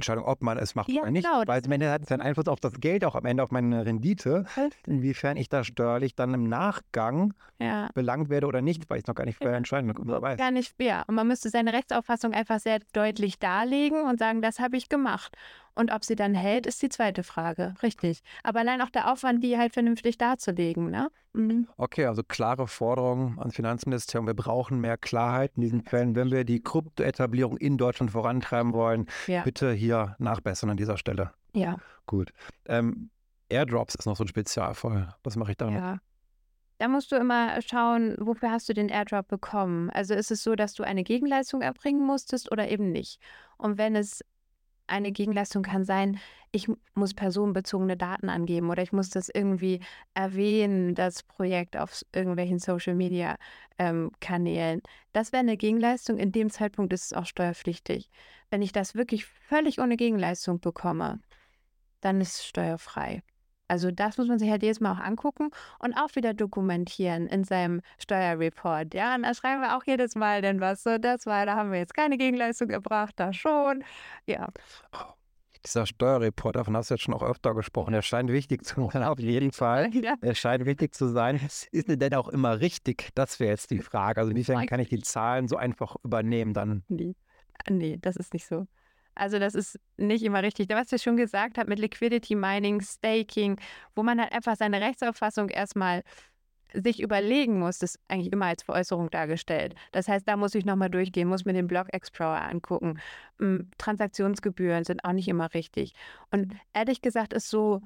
Entscheidung, 0.00 0.24
ob 0.24 0.42
man 0.42 0.58
es 0.58 0.74
macht 0.74 0.90
Ja, 0.90 1.02
oder 1.02 1.10
nicht. 1.10 1.24
genau. 1.26 1.42
Weil 1.46 1.62
am 1.64 1.72
Ende 1.72 1.90
hat 1.90 2.02
es 2.02 2.10
einen 2.10 2.22
Einfluss 2.22 2.48
auf 2.48 2.58
das 2.60 2.74
Geld, 2.80 3.04
auch 3.04 3.14
am 3.14 3.24
Ende 3.26 3.42
auf 3.42 3.50
meine 3.50 3.84
Rendite, 3.86 4.44
inwiefern 4.86 5.36
ich 5.36 5.48
da 5.48 5.62
steuerlich 5.62 6.14
dann 6.14 6.34
im 6.34 6.48
Nachgang 6.48 7.34
Ja. 7.58 7.88
belangt 7.94 8.28
werde 8.30 8.46
oder 8.46 8.62
nicht, 8.62 8.88
weil 8.88 8.98
ich 8.98 9.04
es 9.04 9.08
noch 9.08 9.14
gar 9.14 9.24
nicht 9.26 9.36
vorher 9.38 9.56
entscheiden 9.56 9.92
weiß. 9.94 10.38
Gar 10.38 10.50
nicht, 10.50 10.74
ja. 10.80 11.02
Und 11.06 11.14
man 11.14 11.26
müsste 11.28 11.50
seine 11.50 11.72
Rechtsauffassung 11.72 12.32
einfach 12.32 12.58
sehr 12.60 12.80
deutlich 12.92 13.38
darlegen 13.38 14.02
und 14.04 14.18
sagen, 14.18 14.42
das 14.42 14.58
habe 14.58 14.76
ich 14.76 14.88
gemacht. 14.88 15.36
Und 15.74 15.92
ob 15.92 16.04
sie 16.04 16.16
dann 16.16 16.34
hält, 16.34 16.66
ist 16.66 16.82
die 16.82 16.88
zweite 16.88 17.22
Frage. 17.22 17.74
Richtig. 17.82 18.22
Aber 18.42 18.60
allein 18.60 18.82
auch 18.82 18.90
der 18.90 19.12
Aufwand, 19.12 19.42
die 19.44 19.56
halt 19.56 19.72
vernünftig 19.72 20.18
darzulegen, 20.18 20.90
ne? 20.90 21.10
Mhm. 21.32 21.68
Okay, 21.76 22.06
also 22.06 22.22
klare 22.22 22.66
Forderungen 22.66 23.38
ans 23.38 23.54
Finanzministerium. 23.54 24.26
Wir 24.26 24.34
brauchen 24.34 24.80
mehr 24.80 24.96
Klarheit 24.98 25.52
in 25.56 25.62
diesen 25.62 25.82
Fällen. 25.82 26.14
Wenn 26.16 26.30
wir 26.30 26.44
die 26.44 26.60
Kryptoetablierung 26.62 27.56
in 27.56 27.78
Deutschland 27.78 28.10
vorantreiben 28.10 28.72
wollen, 28.72 29.06
Ja. 29.26 29.42
bitte 29.42 29.72
hier 29.72 30.16
nachbessern 30.18 30.70
an 30.70 30.76
dieser 30.76 30.96
Stelle. 30.96 31.32
Ja. 31.52 31.76
Gut. 32.06 32.32
Ähm, 32.66 33.10
Airdrops 33.48 33.94
ist 33.94 34.06
noch 34.06 34.16
so 34.16 34.24
ein 34.24 34.28
Spezialfall. 34.28 35.14
Was 35.22 35.36
mache 35.36 35.52
ich 35.52 35.56
da? 35.56 35.68
Ja. 35.70 35.98
Da 36.78 36.88
musst 36.88 37.12
du 37.12 37.16
immer 37.16 37.60
schauen, 37.60 38.16
wofür 38.18 38.50
hast 38.50 38.68
du 38.68 38.72
den 38.72 38.88
Airdrop 38.88 39.28
bekommen. 39.28 39.90
Also 39.90 40.14
ist 40.14 40.30
es 40.30 40.42
so, 40.42 40.54
dass 40.54 40.72
du 40.72 40.82
eine 40.82 41.04
Gegenleistung 41.04 41.60
erbringen 41.60 42.04
musstest 42.06 42.50
oder 42.50 42.68
eben 42.70 42.90
nicht. 42.90 43.20
Und 43.58 43.76
wenn 43.76 43.94
es 43.94 44.24
eine 44.90 45.12
Gegenleistung 45.12 45.62
kann 45.62 45.84
sein, 45.84 46.18
ich 46.52 46.68
muss 46.94 47.14
personenbezogene 47.14 47.96
Daten 47.96 48.28
angeben 48.28 48.70
oder 48.70 48.82
ich 48.82 48.92
muss 48.92 49.08
das 49.10 49.28
irgendwie 49.28 49.80
erwähnen, 50.14 50.94
das 50.94 51.22
Projekt 51.22 51.76
auf 51.76 52.04
irgendwelchen 52.12 52.58
Social 52.58 52.94
Media 52.94 53.36
ähm. 53.78 54.10
Das 55.12 55.32
wäre 55.32 55.40
eine 55.40 55.56
Gegenleistung. 55.56 56.18
In 56.18 56.32
dem 56.32 56.50
Zeitpunkt 56.50 56.92
ist 56.92 57.06
es 57.06 57.12
auch 57.12 57.26
steuerpflichtig. 57.26 58.10
Wenn 58.50 58.62
ich 58.62 58.72
das 58.72 58.94
wirklich 58.94 59.26
völlig 59.26 59.80
ohne 59.80 59.96
Gegenleistung 59.96 60.60
bekomme, 60.60 61.20
dann 62.00 62.20
ist 62.20 62.34
es 62.34 62.46
steuerfrei. 62.46 63.22
Also 63.70 63.92
das 63.92 64.18
muss 64.18 64.26
man 64.26 64.40
sich 64.40 64.50
halt 64.50 64.64
jedes 64.64 64.80
Mal 64.80 64.92
auch 64.92 64.98
angucken 64.98 65.50
und 65.78 65.94
auch 65.94 66.16
wieder 66.16 66.34
dokumentieren 66.34 67.28
in 67.28 67.44
seinem 67.44 67.82
Steuerreport. 67.98 68.94
Ja, 68.94 69.14
und 69.14 69.22
da 69.22 69.32
schreiben 69.32 69.62
wir 69.62 69.76
auch 69.76 69.84
jedes 69.86 70.16
Mal 70.16 70.42
denn 70.42 70.60
was. 70.60 70.82
So, 70.82 70.98
das 70.98 71.24
war, 71.24 71.46
da 71.46 71.54
haben 71.54 71.70
wir 71.70 71.78
jetzt 71.78 71.94
keine 71.94 72.18
Gegenleistung 72.18 72.66
gebracht, 72.66 73.14
da 73.16 73.32
schon. 73.32 73.84
Ja, 74.26 74.48
Dieser 75.64 75.86
Steuerreport, 75.86 76.56
davon 76.56 76.76
hast 76.76 76.90
du 76.90 76.94
jetzt 76.94 77.02
schon 77.02 77.14
auch 77.14 77.22
öfter 77.22 77.54
gesprochen. 77.54 77.92
Der 77.92 78.02
scheint 78.02 78.32
wichtig 78.32 78.64
zu 78.64 78.88
sein, 78.92 79.04
auf 79.04 79.20
jeden 79.20 79.52
Fall. 79.52 79.88
ja. 79.94 80.14
Er 80.20 80.34
scheint 80.34 80.66
wichtig 80.66 80.92
zu 80.92 81.06
sein. 81.06 81.36
Ist 81.70 81.88
denn 81.88 82.14
auch 82.14 82.28
immer 82.28 82.58
richtig? 82.58 83.10
Das 83.14 83.38
wäre 83.38 83.52
jetzt 83.52 83.70
die 83.70 83.78
Frage. 83.78 84.20
Also 84.20 84.32
inwiefern 84.32 84.66
kann 84.66 84.80
ich 84.80 84.88
die 84.88 85.00
Zahlen 85.00 85.46
so 85.46 85.56
einfach 85.56 85.94
übernehmen 86.02 86.54
dann? 86.54 86.82
Nee. 86.88 87.14
nee, 87.68 87.98
das 88.00 88.16
ist 88.16 88.34
nicht 88.34 88.46
so. 88.48 88.66
Also 89.14 89.38
das 89.38 89.54
ist 89.54 89.78
nicht 89.96 90.24
immer 90.24 90.42
richtig. 90.42 90.68
Was 90.70 90.92
ich 90.92 91.02
schon 91.02 91.16
gesagt 91.16 91.58
habe 91.58 91.68
mit 91.68 91.78
Liquidity 91.78 92.34
Mining, 92.34 92.80
Staking, 92.80 93.60
wo 93.94 94.02
man 94.02 94.20
halt 94.20 94.32
einfach 94.32 94.56
seine 94.56 94.80
Rechtsauffassung 94.80 95.48
erstmal 95.48 96.02
sich 96.72 97.02
überlegen 97.02 97.58
muss, 97.58 97.78
das 97.78 97.96
ist 97.96 98.00
eigentlich 98.08 98.32
immer 98.32 98.46
als 98.46 98.62
Veräußerung 98.62 99.10
dargestellt. 99.10 99.74
Das 99.92 100.08
heißt, 100.08 100.26
da 100.28 100.36
muss 100.36 100.54
ich 100.54 100.64
nochmal 100.64 100.90
durchgehen, 100.90 101.28
muss 101.28 101.44
mir 101.44 101.52
den 101.52 101.66
Block 101.66 101.92
Explorer 101.92 102.42
angucken. 102.42 103.00
Mm, 103.38 103.62
Transaktionsgebühren 103.78 104.84
sind 104.84 105.04
auch 105.04 105.12
nicht 105.12 105.28
immer 105.28 105.52
richtig. 105.54 105.94
Und 106.30 106.54
ehrlich 106.72 107.02
gesagt 107.02 107.32
ist 107.32 107.50
so, 107.50 107.80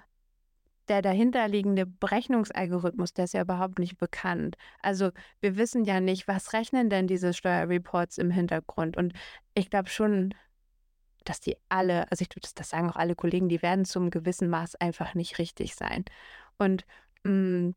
der 0.88 1.00
dahinterliegende 1.00 1.86
Berechnungsalgorithmus, 1.86 3.14
der 3.14 3.24
ist 3.24 3.34
ja 3.34 3.42
überhaupt 3.42 3.78
nicht 3.78 3.96
bekannt. 3.96 4.56
Also 4.82 5.10
wir 5.40 5.56
wissen 5.56 5.84
ja 5.84 6.00
nicht, 6.00 6.28
was 6.28 6.52
rechnen 6.52 6.90
denn 6.90 7.06
diese 7.06 7.32
Steuerreports 7.32 8.18
im 8.18 8.30
Hintergrund. 8.30 8.96
Und 8.96 9.14
ich 9.54 9.70
glaube 9.70 9.88
schon, 9.88 10.34
dass 11.24 11.40
die 11.40 11.56
alle, 11.68 12.10
also 12.10 12.22
ich 12.22 12.28
glaube, 12.28 12.42
das, 12.42 12.54
das 12.54 12.70
sagen 12.70 12.90
auch 12.90 12.96
alle 12.96 13.14
Kollegen, 13.14 13.48
die 13.48 13.62
werden 13.62 13.84
zum 13.84 14.10
gewissen 14.10 14.48
Maß 14.48 14.76
einfach 14.76 15.14
nicht 15.14 15.38
richtig 15.38 15.74
sein. 15.74 16.04
Und 16.58 16.84
mh, 17.24 17.72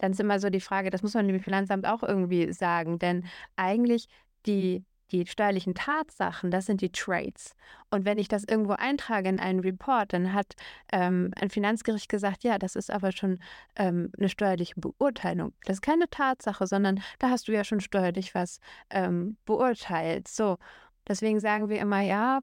dann 0.00 0.12
ist 0.12 0.20
immer 0.20 0.40
so 0.40 0.50
die 0.50 0.60
Frage, 0.60 0.90
das 0.90 1.02
muss 1.02 1.14
man 1.14 1.28
dem 1.28 1.40
Finanzamt 1.40 1.86
auch 1.86 2.02
irgendwie 2.02 2.52
sagen, 2.52 2.98
denn 2.98 3.26
eigentlich 3.56 4.08
die, 4.46 4.84
die 5.12 5.26
steuerlichen 5.26 5.74
Tatsachen, 5.74 6.50
das 6.50 6.66
sind 6.66 6.80
die 6.80 6.90
Trades. 6.92 7.54
Und 7.90 8.04
wenn 8.06 8.18
ich 8.18 8.28
das 8.28 8.44
irgendwo 8.44 8.72
eintrage 8.72 9.28
in 9.28 9.40
einen 9.40 9.60
Report, 9.60 10.12
dann 10.12 10.32
hat 10.32 10.54
ähm, 10.92 11.32
ein 11.38 11.50
Finanzgericht 11.50 12.08
gesagt, 12.08 12.44
ja, 12.44 12.58
das 12.58 12.76
ist 12.76 12.90
aber 12.90 13.12
schon 13.12 13.40
ähm, 13.76 14.10
eine 14.18 14.28
steuerliche 14.28 14.80
Beurteilung. 14.80 15.52
Das 15.64 15.76
ist 15.76 15.82
keine 15.82 16.08
Tatsache, 16.08 16.66
sondern 16.66 17.02
da 17.18 17.30
hast 17.30 17.48
du 17.48 17.52
ja 17.52 17.64
schon 17.64 17.80
steuerlich 17.80 18.34
was 18.34 18.60
ähm, 18.90 19.36
beurteilt. 19.44 20.28
So, 20.28 20.56
deswegen 21.10 21.40
sagen 21.40 21.68
wir 21.68 21.80
immer, 21.80 22.00
ja, 22.00 22.40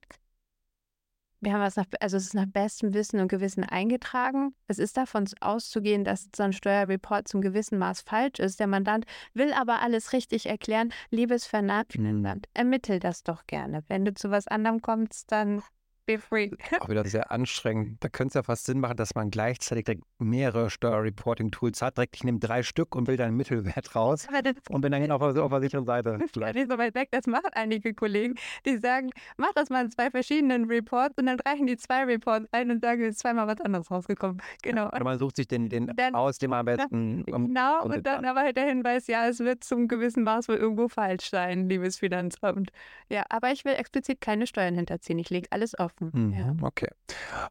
wir 1.40 1.54
haben 1.54 1.62
was 1.62 1.76
nach, 1.76 1.86
also 2.00 2.18
es 2.18 2.26
ist 2.26 2.34
nach 2.34 2.48
bestem 2.48 2.94
Wissen 2.94 3.20
und 3.20 3.28
Gewissen 3.28 3.64
eingetragen. 3.64 4.56
Es 4.68 4.80
ist 4.80 4.98
davon 4.98 5.26
auszugehen, 5.40 6.04
dass 6.04 6.30
so 6.36 6.44
ein 6.44 6.54
Steuerreport 6.54 7.28
zum 7.28 7.42
gewissen 7.42 7.78
Maß 7.78 8.02
falsch 8.02 8.40
ist. 8.40 8.60
Der 8.60 8.68
Mandant 8.68 9.06
will 9.34 9.54
aber 9.54 9.82
alles 9.82 10.14
richtig 10.14 10.48
erklären. 10.48 10.92
Liebes 11.12 11.46
Finanzamt, 11.46 12.48
ermittel 12.56 13.00
das 13.00 13.24
doch 13.24 13.46
gerne. 13.46 13.84
Wenn 13.88 14.04
du 14.04 14.14
zu 14.14 14.32
was 14.32 14.48
anderem 14.48 14.82
kommst, 14.82 15.32
dann 15.32 15.62
be 16.08 16.17
free. 16.17 16.50
Auch 16.80 16.89
wieder 16.89 17.06
sehr 17.06 17.30
anstrengend. 17.32 18.04
Da 18.04 18.10
könnte 18.10 18.30
es 18.30 18.34
ja 18.34 18.41
fast 18.43 18.65
Sinn 18.65 18.80
machen, 18.80 18.98
dass 18.98 19.13
man 19.13 19.30
gleichzeitig 19.30 19.86
direkt 19.86 20.04
mehrere 20.17 20.72
Steuerreporting-Tools 20.72 21.82
hat. 21.82 21.98
Direkt, 21.98 22.15
ich 22.15 22.24
nehme 22.24 22.39
drei 22.39 22.63
Stück 22.63 22.96
und 22.96 23.08
will 23.08 23.17
dann 23.17 23.28
einen 23.28 23.38
Mittelwert 23.38 23.96
raus 23.96 24.28
das 24.43 24.54
und 24.70 24.82
bin 24.82 24.91
dann 24.91 25.12
auf, 25.12 25.22
der- 25.34 25.43
auf 25.43 25.52
der 25.52 25.62
sicheren 25.62 25.86
Seite. 25.86 26.10
ist 26.12 26.20
gar 26.20 26.28
Vielleicht. 26.30 26.56
nicht 26.56 26.72
so 26.72 26.78
weit 26.78 26.96
weg. 26.96 27.10
Das 27.12 27.28
machen 27.28 27.50
einige 27.54 27.93
Kollegen, 27.93 28.36
die 28.65 28.78
sagen, 28.78 29.10
mach 29.38 29.54
das 29.54 29.70
mal 29.70 29.86
in 29.86 29.91
zwei 29.91 30.10
verschiedenen 30.10 30.65
Reports 30.65 31.15
und 31.17 31.26
dann 31.28 31.39
reichen 31.41 31.67
die 31.67 31.78
zwei 31.78 32.04
Reports 32.06 32.48
ein 32.52 32.72
und 32.72 32.82
sagen, 32.82 33.02
es 33.04 33.10
ist 33.15 33.20
zweimal 33.20 33.46
was 33.48 33.62
anderes 33.62 33.91
rausgekommen. 33.91 34.41
Genau. 34.63 34.88
Oder 34.88 35.04
man 35.04 35.20
sucht 35.20 35.36
sich 35.36 35.48
den, 35.48 35.70
den 35.70 35.88
Dann- 35.96 36.15
aus, 36.15 36.38
den 36.38 36.50
man 36.50 36.60
am 36.60 36.65
besten. 36.78 37.24
um- 37.32 37.48
Genau, 37.48 37.84
und 37.84 37.93
und 37.93 38.08
dann 38.08 38.26
aber 38.26 38.41
halt 38.41 38.58
der 38.58 38.65
Hinweis, 38.65 39.08
ja, 39.08 39.28
es 39.28 39.39
wird 39.39 39.63
zum 39.63 39.88
gewissen 39.88 40.24
Maß 40.24 40.48
wohl 40.50 40.56
irgendwo 40.56 40.88
falsch 40.88 41.30
sein, 41.30 41.70
liebes 41.70 41.98
Finanzamt. 42.00 42.72
Ja, 43.10 43.24
aber 43.30 43.52
ich 43.52 43.65
will 43.65 43.74
explizit 43.74 44.22
keine 44.22 44.48
Steuern 44.48 44.76
hinterziehen. 44.76 45.20
Ich 45.20 45.30
lege 45.30 45.48
alles 45.52 45.76
offen. 46.02 46.34
Ja. 46.34 46.54
Mhm, 46.54 46.64
Okay. 46.64 46.90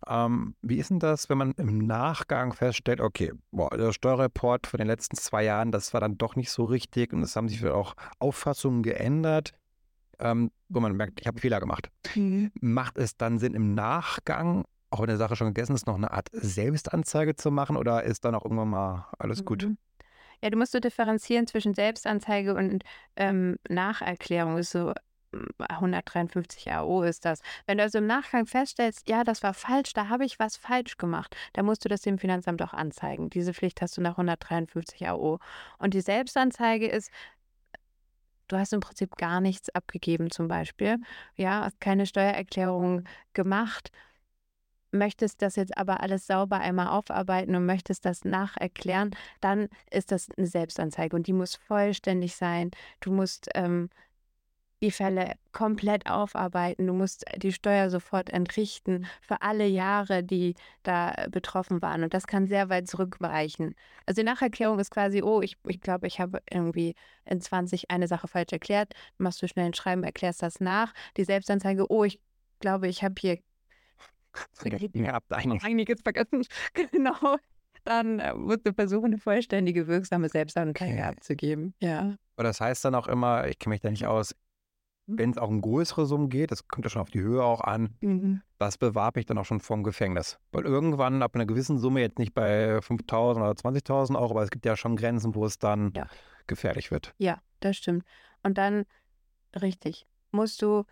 Ähm, 0.06 0.54
wie 0.62 0.78
ist 0.78 0.90
denn 0.90 0.98
das, 0.98 1.28
wenn 1.28 1.38
man 1.38 1.52
im 1.52 1.78
Nachgang 1.78 2.52
feststellt, 2.52 3.00
okay, 3.00 3.32
boah, 3.50 3.70
der 3.70 3.92
Steuerreport 3.92 4.66
von 4.66 4.78
den 4.78 4.86
letzten 4.86 5.16
zwei 5.16 5.44
Jahren, 5.44 5.72
das 5.72 5.92
war 5.92 6.00
dann 6.00 6.18
doch 6.18 6.36
nicht 6.36 6.50
so 6.50 6.64
richtig 6.64 7.12
und 7.12 7.22
es 7.22 7.36
haben 7.36 7.48
sich 7.48 7.64
auch 7.66 7.94
Auffassungen 8.18 8.82
geändert, 8.82 9.52
ähm, 10.18 10.50
wo 10.68 10.80
man 10.80 10.96
merkt, 10.96 11.20
ich 11.20 11.26
habe 11.26 11.40
Fehler 11.40 11.60
gemacht. 11.60 11.90
Macht 12.60 12.98
es 12.98 13.16
dann 13.16 13.38
Sinn 13.38 13.54
im 13.54 13.74
Nachgang, 13.74 14.64
auch 14.90 15.00
wenn 15.00 15.08
die 15.08 15.16
Sache 15.16 15.36
schon 15.36 15.48
gegessen 15.48 15.74
ist, 15.74 15.86
noch 15.86 15.96
eine 15.96 16.10
Art 16.10 16.28
Selbstanzeige 16.32 17.36
zu 17.36 17.50
machen 17.50 17.76
oder 17.76 18.04
ist 18.04 18.24
dann 18.24 18.34
auch 18.34 18.44
irgendwann 18.44 18.70
mal 18.70 19.06
alles 19.18 19.44
gut? 19.44 19.64
Mhm. 19.64 19.78
Ja, 20.42 20.50
du 20.50 20.58
musst 20.58 20.72
so 20.72 20.80
differenzieren 20.80 21.46
zwischen 21.46 21.74
Selbstanzeige 21.74 22.54
und 22.54 22.84
ähm, 23.16 23.56
Nacherklärung. 23.68 24.62
So 24.62 24.92
153 25.58 26.72
AO 26.72 27.02
ist 27.02 27.24
das. 27.24 27.40
Wenn 27.66 27.78
du 27.78 27.84
also 27.84 27.98
im 27.98 28.06
Nachgang 28.06 28.46
feststellst, 28.46 29.08
ja, 29.08 29.24
das 29.24 29.42
war 29.42 29.54
falsch, 29.54 29.92
da 29.92 30.08
habe 30.08 30.24
ich 30.24 30.38
was 30.38 30.56
falsch 30.56 30.96
gemacht, 30.96 31.36
dann 31.52 31.66
musst 31.66 31.84
du 31.84 31.88
das 31.88 32.02
dem 32.02 32.18
Finanzamt 32.18 32.62
auch 32.62 32.72
anzeigen. 32.72 33.30
Diese 33.30 33.54
Pflicht 33.54 33.80
hast 33.82 33.96
du 33.96 34.00
nach 34.00 34.12
153 34.12 35.08
AO. 35.08 35.38
Und 35.78 35.94
die 35.94 36.00
Selbstanzeige 36.00 36.86
ist, 36.88 37.10
du 38.48 38.56
hast 38.56 38.72
im 38.72 38.80
Prinzip 38.80 39.16
gar 39.16 39.40
nichts 39.40 39.70
abgegeben 39.70 40.30
zum 40.30 40.48
Beispiel, 40.48 40.98
ja, 41.34 41.64
hast 41.64 41.80
keine 41.80 42.06
Steuererklärung 42.06 43.04
gemacht 43.32 43.90
möchtest 44.92 45.42
das 45.42 45.56
jetzt 45.56 45.76
aber 45.76 46.00
alles 46.00 46.26
sauber 46.26 46.58
einmal 46.58 46.88
aufarbeiten 46.88 47.54
und 47.54 47.66
möchtest 47.66 48.04
das 48.04 48.24
nacherklären, 48.24 49.10
dann 49.40 49.68
ist 49.90 50.12
das 50.12 50.28
eine 50.36 50.46
Selbstanzeige 50.46 51.16
und 51.16 51.26
die 51.26 51.32
muss 51.32 51.56
vollständig 51.56 52.36
sein. 52.36 52.70
Du 53.00 53.12
musst 53.12 53.48
ähm, 53.54 53.90
die 54.82 54.90
Fälle 54.90 55.34
komplett 55.52 56.06
aufarbeiten. 56.06 56.86
Du 56.86 56.92
musst 56.92 57.24
die 57.36 57.52
Steuer 57.52 57.88
sofort 57.90 58.28
entrichten 58.30 59.06
für 59.22 59.40
alle 59.40 59.66
Jahre, 59.66 60.22
die 60.22 60.54
da 60.82 61.14
betroffen 61.30 61.80
waren. 61.80 62.02
Und 62.02 62.12
das 62.12 62.26
kann 62.26 62.46
sehr 62.46 62.68
weit 62.68 62.86
zurückreichen. 62.88 63.74
Also 64.04 64.20
die 64.20 64.26
Nacherklärung 64.26 64.78
ist 64.78 64.90
quasi, 64.90 65.22
oh, 65.22 65.40
ich, 65.40 65.56
ich 65.66 65.80
glaube, 65.80 66.06
ich 66.06 66.20
habe 66.20 66.40
irgendwie 66.50 66.94
in 67.24 67.40
20 67.40 67.90
eine 67.90 68.06
Sache 68.06 68.28
falsch 68.28 68.52
erklärt. 68.52 68.92
Machst 69.18 69.40
du 69.42 69.48
schnell 69.48 69.66
ein 69.66 69.74
Schreiben, 69.74 70.04
erklärst 70.04 70.42
das 70.42 70.60
nach. 70.60 70.92
Die 71.16 71.24
Selbstanzeige, 71.24 71.90
oh, 71.90 72.04
ich 72.04 72.20
glaube, 72.60 72.88
ich 72.88 73.02
habe 73.02 73.14
hier 73.18 73.38
habt 75.12 75.32
einiges. 75.32 76.02
vergessen. 76.02 76.44
Genau. 76.92 77.36
Dann 77.84 78.18
äh, 78.18 78.34
musst 78.34 78.66
du 78.66 78.72
versuchen, 78.74 79.06
eine 79.06 79.18
vollständige, 79.18 79.86
wirksame 79.86 80.28
Selbstanzeige 80.28 80.94
Okay. 80.94 81.02
abzugeben. 81.02 81.72
Ja. 81.80 82.16
Aber 82.34 82.42
das 82.44 82.60
heißt 82.60 82.84
dann 82.84 82.94
auch 82.96 83.06
immer, 83.06 83.46
ich 83.46 83.58
kenne 83.58 83.74
mich 83.74 83.80
da 83.80 83.90
nicht 83.90 84.06
aus, 84.06 84.34
wenn 85.06 85.30
es 85.30 85.38
auch 85.38 85.48
um 85.48 85.60
größere 85.60 86.06
Summen 86.06 86.28
geht, 86.28 86.50
das 86.50 86.66
kommt 86.68 86.84
ja 86.84 86.90
schon 86.90 87.02
auf 87.02 87.10
die 87.10 87.20
Höhe 87.20 87.42
auch 87.44 87.60
an, 87.60 87.96
Mhm. 88.00 88.42
das 88.58 88.78
bewarb 88.78 89.16
ich 89.16 89.26
dann 89.26 89.38
auch 89.38 89.44
schon 89.44 89.60
vom 89.60 89.82
Gefängnis. 89.84 90.38
Weil 90.52 90.64
irgendwann 90.64 91.22
ab 91.22 91.34
einer 91.34 91.46
gewissen 91.46 91.78
Summe, 91.78 92.00
jetzt 92.00 92.18
nicht 92.18 92.34
bei 92.34 92.80
5.000 92.80 93.42
oder 93.44 93.54
20.000 93.56 94.18
Euro, 94.18 94.32
aber 94.32 94.42
es 94.42 94.50
gibt 94.50 94.66
ja 94.66 94.76
schon 94.76 94.96
Grenzen, 94.96 95.34
wo 95.34 95.44
es 95.44 95.58
dann 95.58 95.92
Ja. 95.94 96.06
gefährlich 96.46 96.90
wird. 96.90 97.14
Ja, 97.18 97.40
das 97.60 97.76
stimmt. 97.76 98.04
Und 98.42 98.58
dann, 98.58 98.84
richtig, 99.60 100.06
musst 100.32 100.60
du 100.62 100.84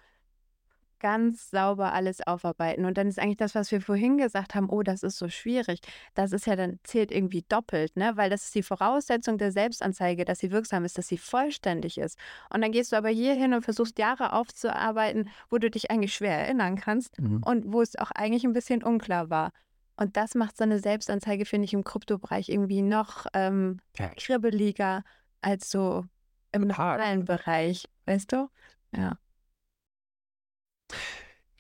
ganz 1.01 1.51
sauber 1.51 1.93
alles 1.93 2.27
aufarbeiten. 2.27 2.85
Und 2.85 2.97
dann 2.99 3.09
ist 3.09 3.19
eigentlich 3.19 3.37
das, 3.37 3.55
was 3.55 3.71
wir 3.71 3.81
vorhin 3.81 4.19
gesagt 4.19 4.55
haben, 4.55 4.69
oh, 4.71 4.83
das 4.83 5.03
ist 5.03 5.19
so 5.19 5.29
schwierig. 5.29 5.81
Das 6.15 6.33
ist 6.33 6.47
ja 6.47 6.57
dann, 6.57 6.79
zählt 6.83 7.13
irgendwie 7.13 7.45
doppelt, 7.49 7.97
ne? 7.97 8.13
Weil 8.17 8.31
das 8.31 8.45
ist 8.45 8.55
die 8.55 8.63
Voraussetzung 8.63 9.39
der 9.39 9.53
Selbstanzeige, 9.53 10.25
dass 10.25 10.39
sie 10.39 10.51
wirksam 10.51 10.85
ist, 10.85 10.97
dass 10.99 11.09
sie 11.09 11.19
vollständig 11.19 11.99
ist. 11.99 12.19
Und 12.51 12.63
dann 12.63 12.73
gehst 12.73 12.93
du 12.93 12.97
aber 12.97 13.11
hier 13.11 13.35
hin 13.35 13.55
und 13.55 13.63
versuchst 13.63 13.99
Jahre 13.99 14.33
aufzuarbeiten, 14.33 15.29
wo 15.51 15.59
du 15.59 15.71
dich 15.71 15.91
eigentlich 15.91 16.15
schwer 16.15 16.39
erinnern 16.39 16.77
kannst 16.77 17.19
und 17.19 17.73
wo 17.73 17.83
es 17.83 17.97
auch 17.97 18.11
eigentlich 18.11 18.45
ein 18.45 18.53
bisschen 18.53 18.83
unklar 18.83 19.31
war. 19.31 19.53
Und 19.97 20.17
das 20.17 20.35
macht 20.35 20.57
so 20.57 20.65
eine 20.65 20.81
Selbstanzeige, 20.81 21.45
finde 21.45 21.67
ich, 21.67 21.73
im 21.73 21.85
Kryptobereich 21.85 22.49
irgendwie 22.49 22.83
noch 22.83 23.27
ähm, 23.33 23.81
Ja, 23.97 24.09
kribbeliger 24.17 25.05
als 25.41 25.71
so 25.71 26.05
im 26.53 26.67
normalen 26.69 27.25
Bereich, 27.25 27.85
weißt 28.07 28.33
du? 28.33 28.49
Ja. 28.97 29.19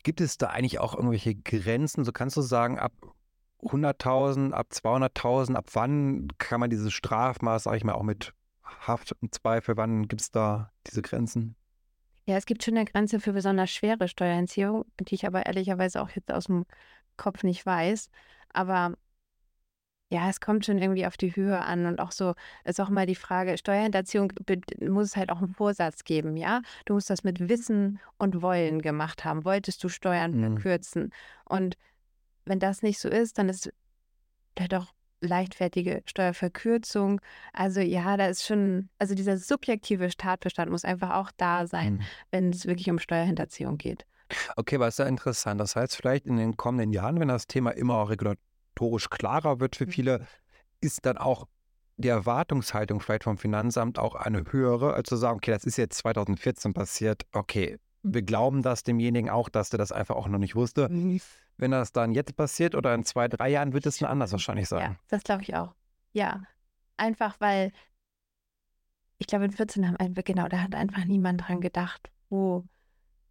Gibt 0.02 0.20
es 0.20 0.37
da 0.37 0.48
eigentlich 0.48 0.78
auch 0.78 0.94
irgendwelche 0.94 1.34
Grenzen? 1.34 2.04
So 2.04 2.12
kannst 2.12 2.37
du 2.37 2.42
sagen, 2.42 2.78
ab 2.78 2.92
100.000, 3.62 4.52
ab 4.52 4.68
200.000, 4.70 5.54
ab 5.54 5.66
wann 5.72 6.28
kann 6.38 6.60
man 6.60 6.70
dieses 6.70 6.92
Strafmaß, 6.92 7.64
sage 7.64 7.76
ich 7.78 7.84
mal, 7.84 7.94
auch 7.94 8.02
mit 8.02 8.34
Haft 8.62 9.14
im 9.20 9.30
Zweifel, 9.32 9.76
wann 9.76 10.08
gibt 10.08 10.20
es 10.20 10.30
da 10.30 10.72
diese 10.87 11.02
Grenzen? 11.02 11.56
Ja, 12.26 12.37
es 12.37 12.46
gibt 12.46 12.64
schon 12.64 12.76
eine 12.76 12.87
Grenze 12.87 13.20
für 13.20 13.32
besonders 13.32 13.70
schwere 13.70 14.08
Steuerhinziehung, 14.08 14.87
die 15.00 15.14
ich 15.14 15.26
aber 15.26 15.46
ehrlicherweise 15.46 16.00
auch 16.00 16.10
jetzt 16.10 16.32
aus 16.32 16.46
dem 16.46 16.64
Kopf 17.16 17.42
nicht 17.42 17.64
weiß. 17.64 18.10
Aber 18.52 18.94
ja, 20.14 20.31
es 20.31 20.40
kommt 20.40 20.64
schon 20.64 20.79
irgendwie 20.79 21.07
auf 21.07 21.16
die 21.16 21.35
Höhe 21.35 21.61
an 21.61 21.87
und 21.87 21.98
auch 22.00 22.12
so 22.12 22.35
ist 22.64 22.81
auch 22.81 22.88
mal 22.88 23.05
die 23.05 23.16
Frage, 23.16 23.59
Steuerhinterziehung 23.59 24.33
muss 24.81 25.09
es 25.09 25.16
halt 25.16 25.31
auch 25.31 25.38
einen 25.38 25.48
Vorsatz 25.48 26.05
geben, 26.05 26.37
ja? 26.37 26.62
Du 26.85 26.94
musst 26.94 27.11
das 27.11 27.24
mit 27.24 27.48
Wissen 27.48 27.98
und 28.16 28.40
Wollen 28.40 28.81
gemacht 28.81 29.24
haben. 29.24 29.44
Wolltest 29.44 29.83
du 29.83 29.88
Steuern 29.88 30.31
Mhm. 30.33 30.40
verkürzen? 30.55 31.11
Und 31.44 31.77
wenn 32.44 32.61
das 32.61 32.83
nicht 32.83 33.00
so 33.00 33.09
ist, 33.09 33.38
dann 33.38 33.48
ist 33.48 33.72
vielleicht 34.57 34.74
auch 34.74 34.87
leichtfertige 35.20 36.03
Steuerverkürzung. 36.07 37.20
Also 37.53 37.81
ja, 37.81 38.16
da 38.16 38.27
ist 38.27 38.44
schon, 38.46 38.90
also 38.98 39.14
dieser 39.14 39.37
subjektive 39.38 40.09
Tatbestand 40.11 40.70
muss 40.70 40.85
einfach 40.85 41.11
auch 41.14 41.31
da 41.37 41.66
sein, 41.66 41.94
Mhm. 41.94 42.00
wenn 42.31 42.50
es 42.50 42.66
wirklich 42.66 42.88
um 42.90 42.98
Steuerhinterziehung 42.98 43.79
geht. 43.79 44.07
Okay, 44.57 44.77
aber 44.77 44.88
ist 44.88 44.98
ja 44.98 45.07
interessant. 45.07 45.61
Das 45.61 45.77
heißt, 45.77 45.96
vielleicht 45.96 46.27
in 46.27 46.37
den 46.37 46.57
kommenden 46.57 46.92
Jahren, 46.92 47.18
wenn 47.20 47.29
das 47.29 47.46
Thema 47.46 47.70
immer 47.70 47.96
auch 47.96 48.11
regulatorisch 48.11 48.44
klarer 49.10 49.60
wird 49.60 49.76
für 49.76 49.87
Mhm. 49.87 49.90
viele, 49.90 50.26
ist 50.80 51.06
dann 51.06 51.16
auch 51.18 51.46
die 51.96 52.08
Erwartungshaltung 52.08 53.00
vielleicht 53.00 53.24
vom 53.24 53.38
Finanzamt 53.38 53.98
auch 53.98 54.14
eine 54.16 54.44
höhere, 54.50 54.94
als 54.94 55.08
zu 55.08 55.16
sagen, 55.16 55.37
okay, 55.37 55.52
das 55.52 55.64
ist 55.64 55.76
jetzt 55.76 55.98
2014 55.98 56.74
passiert, 56.74 57.22
okay, 57.32 57.78
wir 58.02 58.22
glauben 58.22 58.62
das 58.62 58.82
demjenigen 58.82 59.30
auch, 59.30 59.48
dass 59.48 59.70
der 59.70 59.78
das 59.78 59.92
einfach 59.92 60.16
auch 60.16 60.28
noch 60.28 60.38
nicht 60.38 60.56
wusste. 60.56 60.88
Wenn 61.56 61.70
das 61.70 61.92
dann 61.92 62.12
jetzt 62.12 62.37
passiert 62.37 62.74
oder 62.74 62.94
in 62.94 63.04
zwei, 63.04 63.28
drei 63.28 63.48
Jahren, 63.48 63.72
wird 63.72 63.87
es 63.87 63.98
dann 63.98 64.10
anders 64.10 64.32
wahrscheinlich 64.32 64.68
sein. 64.68 64.80
Ja, 64.92 64.96
das 65.08 65.22
glaube 65.22 65.42
ich 65.42 65.54
auch. 65.54 65.74
Ja, 66.12 66.42
einfach 66.96 67.37
weil 67.40 67.72
ich 69.18 69.26
glaube, 69.28 69.44
in 69.44 69.52
14 69.52 69.87
haben 69.87 69.96
einfach, 69.96 70.24
genau, 70.24 70.48
da 70.48 70.60
hat 70.60 70.74
einfach 70.74 71.04
niemand 71.04 71.46
dran 71.48 71.60
gedacht, 71.60 72.10
wo, 72.28 72.64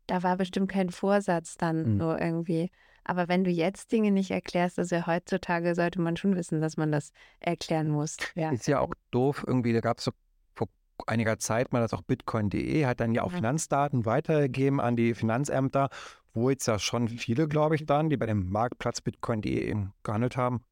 da 0.07 0.23
war 0.23 0.37
bestimmt 0.37 0.71
kein 0.71 0.89
Vorsatz 0.89 1.55
dann 1.57 1.95
Mhm. 1.95 1.99
so 1.99 2.15
irgendwie. 2.15 2.71
Aber 3.03 3.27
wenn 3.27 3.43
du 3.43 3.51
jetzt 3.51 3.91
Dinge 3.91 4.11
nicht 4.11 4.31
erklärst, 4.31 4.79
also 4.79 5.05
heutzutage 5.05 5.75
sollte 5.75 6.01
man 6.01 6.17
schon 6.17 6.35
wissen, 6.35 6.61
dass 6.61 6.77
man 6.77 6.91
das 6.91 7.11
erklären 7.39 7.89
muss. 7.89 8.17
Ja. 8.35 8.51
Ist 8.51 8.67
ja 8.67 8.79
auch 8.79 8.93
doof, 9.11 9.43
irgendwie, 9.45 9.73
da 9.73 9.81
gab 9.81 9.97
es 9.99 10.05
so 10.05 10.11
vor 10.55 10.67
einiger 11.07 11.37
Zeit 11.39 11.73
mal, 11.73 11.81
dass 11.81 11.93
auch 11.93 12.01
Bitcoin.de 12.01 12.85
hat 12.85 12.99
dann 12.99 13.13
ja 13.13 13.23
auch 13.23 13.31
Mhm. 13.31 13.37
Finanzdaten 13.37 14.05
weitergegeben 14.05 14.79
an 14.79 14.95
die 14.95 15.13
Finanzämter, 15.13 15.89
wo 16.33 16.49
jetzt 16.49 16.65
ja 16.67 16.79
schon 16.79 17.07
viele, 17.09 17.47
glaube 17.47 17.75
ich, 17.75 17.85
dann, 17.85 18.09
die 18.09 18.17
bei 18.17 18.25
dem 18.25 18.49
Marktplatz 18.49 19.01
Bitcoin.de 19.01 19.75
gehandelt 20.03 20.37
haben, 20.37 20.63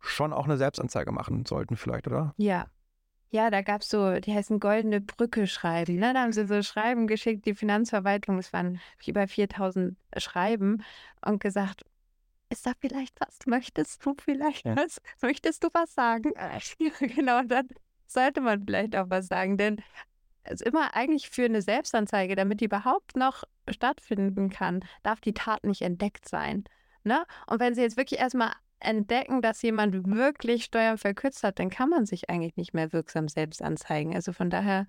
schon 0.00 0.32
auch 0.32 0.46
eine 0.46 0.56
Selbstanzeige 0.56 1.12
machen 1.12 1.44
sollten 1.46 1.76
vielleicht, 1.76 2.06
oder? 2.06 2.34
Ja. 2.38 2.66
Ja, 3.32 3.48
da 3.50 3.62
gab 3.62 3.82
es 3.82 3.88
so, 3.88 4.18
die 4.18 4.34
heißen 4.34 4.58
Goldene 4.58 5.00
Brücke 5.00 5.46
schreiben. 5.46 5.96
Ne? 5.96 6.12
Da 6.12 6.22
haben 6.22 6.32
sie 6.32 6.46
so 6.46 6.62
Schreiben 6.62 7.06
geschickt, 7.06 7.46
die 7.46 7.54
Finanzverwaltung, 7.54 8.38
es 8.38 8.52
waren 8.52 8.80
über 9.06 9.28
4000 9.28 9.96
Schreiben 10.16 10.82
und 11.24 11.40
gesagt, 11.40 11.84
ist 12.50 12.66
da 12.66 12.72
vielleicht 12.80 13.20
was? 13.20 13.38
Möchtest 13.46 14.04
du 14.04 14.14
vielleicht 14.20 14.66
Ja. 14.66 14.74
was? 14.76 15.00
Möchtest 15.22 15.62
du 15.62 15.68
was 15.72 15.94
sagen? 15.94 16.32
Genau, 17.00 17.42
dann 17.42 17.68
sollte 18.08 18.40
man 18.40 18.64
vielleicht 18.64 18.96
auch 18.96 19.08
was 19.08 19.28
sagen, 19.28 19.56
denn 19.56 19.80
es 20.42 20.60
ist 20.60 20.62
immer 20.62 20.96
eigentlich 20.96 21.30
für 21.30 21.44
eine 21.44 21.62
Selbstanzeige, 21.62 22.34
damit 22.34 22.60
die 22.60 22.64
überhaupt 22.64 23.14
noch 23.16 23.44
stattfinden 23.68 24.50
kann, 24.50 24.80
darf 25.04 25.20
die 25.20 25.34
Tat 25.34 25.62
nicht 25.62 25.82
entdeckt 25.82 26.28
sein. 26.28 26.64
Ne? 27.04 27.24
Und 27.46 27.60
wenn 27.60 27.74
sie 27.74 27.82
jetzt 27.82 27.96
wirklich 27.96 28.18
erstmal 28.18 28.52
entdecken, 28.80 29.42
dass 29.42 29.62
jemand 29.62 29.94
wirklich 30.06 30.64
Steuern 30.64 30.98
verkürzt 30.98 31.42
hat, 31.42 31.58
dann 31.58 31.70
kann 31.70 31.88
man 31.90 32.06
sich 32.06 32.30
eigentlich 32.30 32.56
nicht 32.56 32.74
mehr 32.74 32.92
wirksam 32.92 33.28
selbst 33.28 33.62
anzeigen. 33.62 34.14
Also 34.14 34.32
von 34.32 34.50
daher 34.50 34.86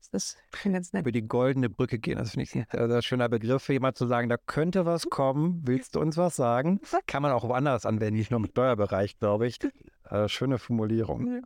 ist 0.00 0.14
das 0.14 0.36
schon 0.54 0.72
ganz 0.72 0.92
nett. 0.92 1.02
Über 1.02 1.12
die 1.12 1.26
goldene 1.26 1.68
Brücke 1.70 1.98
gehen, 1.98 2.18
das 2.18 2.32
finde 2.32 2.44
ich 2.44 2.54
ein 2.54 2.90
sehr 2.90 3.02
schöner 3.02 3.28
Begriff 3.28 3.62
für 3.62 3.72
jemand 3.72 3.96
zu 3.96 4.06
sagen, 4.06 4.28
da 4.28 4.36
könnte 4.36 4.86
was 4.86 5.08
kommen, 5.08 5.62
willst 5.64 5.94
du 5.94 6.00
uns 6.00 6.16
was 6.16 6.36
sagen? 6.36 6.80
Kann 7.06 7.22
man 7.22 7.32
auch 7.32 7.44
woanders 7.48 7.86
anwenden, 7.86 8.16
nicht 8.18 8.30
nur 8.30 8.40
im 8.40 8.46
Steuerbereich, 8.46 9.18
glaube 9.18 9.46
ich. 9.46 9.58
Äh, 10.10 10.26
schöne 10.30 10.56
Formulierung. 10.56 11.42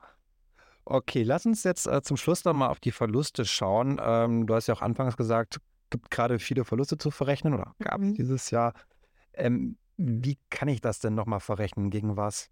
Okay, 0.85 1.25
lass 1.25 1.47
uns 1.47 1.65
jetzt 1.65 1.89
äh, 1.89 2.01
zum 2.03 2.17
Schluss 2.17 2.45
noch 2.45 2.55
mal 2.55 2.69
auf 2.69 2.79
die 2.79 2.93
Verluste 2.93 3.45
schauen. 3.45 4.01
Ähm, 4.01 4.47
du 4.47 4.55
hast 4.55 4.69
ja 4.69 4.75
auch 4.75 4.83
anfangs 4.83 5.17
gesagt, 5.17 5.59
gibt 5.91 6.13
gerade 6.13 6.39
viele 6.39 6.65
Verluste 6.65 6.97
zu 6.97 7.11
verrechnen 7.11 7.55
oder 7.55 7.75
gab 7.81 8.01
es 8.01 8.11
Mhm. 8.11 8.15
dieses 8.15 8.51
Jahr. 8.51 8.73
Ähm, 9.35 9.79
wie 10.05 10.39
kann 10.51 10.69
ich 10.69 10.81
das 10.81 10.99
denn 10.99 11.15
nochmal 11.15 11.41
verrechnen? 11.41 11.91
Gegen 11.91 12.17
was? 12.17 12.51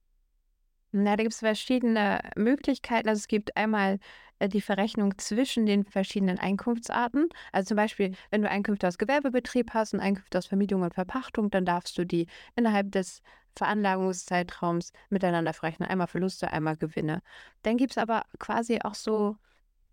Na, 0.93 1.17
da 1.17 1.23
gibt 1.23 1.35
es 1.35 1.41
verschiedene 1.41 2.21
Möglichkeiten. 2.37 3.09
Also 3.09 3.21
es 3.21 3.29
gibt 3.29 3.57
einmal 3.57 3.99
äh, 4.41 4.49
die 4.49 4.61
Verrechnung 4.61 5.17
zwischen 5.19 5.67
den 5.67 5.85
verschiedenen 5.85 6.39
Einkunftsarten. 6.39 7.29
Also 7.53 7.69
zum 7.69 7.77
Beispiel, 7.77 8.13
wenn 8.31 8.43
du 8.43 8.51
Einkünfte 8.51 8.89
aus 8.89 8.99
Gewerbebetrieb 8.99 9.73
hast 9.73 9.95
und 9.95 10.01
Einkünfte 10.01 10.39
aus 10.39 10.47
Vermietung 10.47 10.83
und 10.83 10.95
Verpachtung, 10.95 11.51
dann 11.51 11.65
darfst 11.65 11.97
du 11.97 12.05
die 12.05 12.27
innerhalb 12.57 12.91
des 12.93 13.23
Veranlagungszeitraums 13.57 14.93
miteinander 15.11 15.53
verrechnen. 15.53 15.89
Einmal 15.89 16.09
Verluste, 16.09 16.51
einmal 16.53 16.77
Gewinne. 16.77 17.23
Dann 17.63 17.77
gibt 17.77 17.93
es 17.93 17.99
aber 17.99 18.25
quasi 18.39 18.81
auch 18.83 18.95
so 18.95 19.37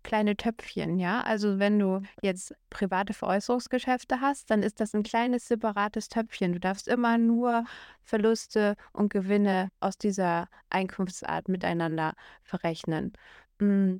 kleine 0.02 0.36
Töpfchen, 0.36 0.98
ja. 0.98 1.20
Also 1.22 1.58
wenn 1.58 1.78
du 1.78 2.02
jetzt 2.22 2.54
private 2.70 3.12
Veräußerungsgeschäfte 3.12 4.20
hast, 4.20 4.50
dann 4.50 4.62
ist 4.62 4.80
das 4.80 4.94
ein 4.94 5.02
kleines 5.02 5.48
separates 5.48 6.08
Töpfchen. 6.08 6.52
Du 6.52 6.60
darfst 6.60 6.88
immer 6.88 7.18
nur 7.18 7.64
Verluste 8.02 8.76
und 8.92 9.10
Gewinne 9.10 9.70
aus 9.80 9.98
dieser 9.98 10.48
Einkunftsart 10.70 11.48
miteinander 11.48 12.14
verrechnen. 12.42 13.12
Mm. 13.58 13.96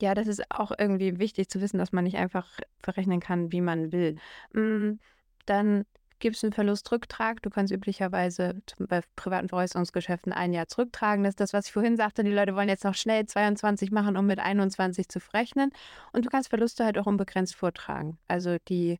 Ja, 0.00 0.14
das 0.14 0.26
ist 0.26 0.42
auch 0.50 0.72
irgendwie 0.78 1.18
wichtig 1.18 1.48
zu 1.48 1.60
wissen, 1.60 1.78
dass 1.78 1.92
man 1.92 2.04
nicht 2.04 2.16
einfach 2.18 2.48
verrechnen 2.80 3.20
kann, 3.20 3.50
wie 3.52 3.62
man 3.62 3.92
will. 3.92 4.16
Mm. 4.52 4.98
Dann 5.46 5.84
gibt 6.18 6.36
es 6.36 6.44
einen 6.44 6.52
Verlustrücktrag. 6.52 7.42
Du 7.42 7.50
kannst 7.50 7.72
üblicherweise 7.72 8.60
bei 8.78 9.02
privaten 9.16 9.48
Veräußerungsgeschäften 9.48 10.32
ein 10.32 10.52
Jahr 10.52 10.68
zurücktragen. 10.68 11.24
Das 11.24 11.32
ist 11.32 11.40
das, 11.40 11.52
was 11.52 11.66
ich 11.66 11.72
vorhin 11.72 11.96
sagte. 11.96 12.24
Die 12.24 12.30
Leute 12.30 12.54
wollen 12.54 12.68
jetzt 12.68 12.84
noch 12.84 12.94
schnell 12.94 13.26
22 13.26 13.90
machen, 13.90 14.16
um 14.16 14.26
mit 14.26 14.38
21 14.38 15.08
zu 15.08 15.20
verrechnen. 15.20 15.70
Und 16.12 16.24
du 16.24 16.30
kannst 16.30 16.48
Verluste 16.48 16.84
halt 16.84 16.98
auch 16.98 17.06
unbegrenzt 17.06 17.54
vortragen. 17.54 18.18
Also 18.28 18.56
die, 18.68 18.98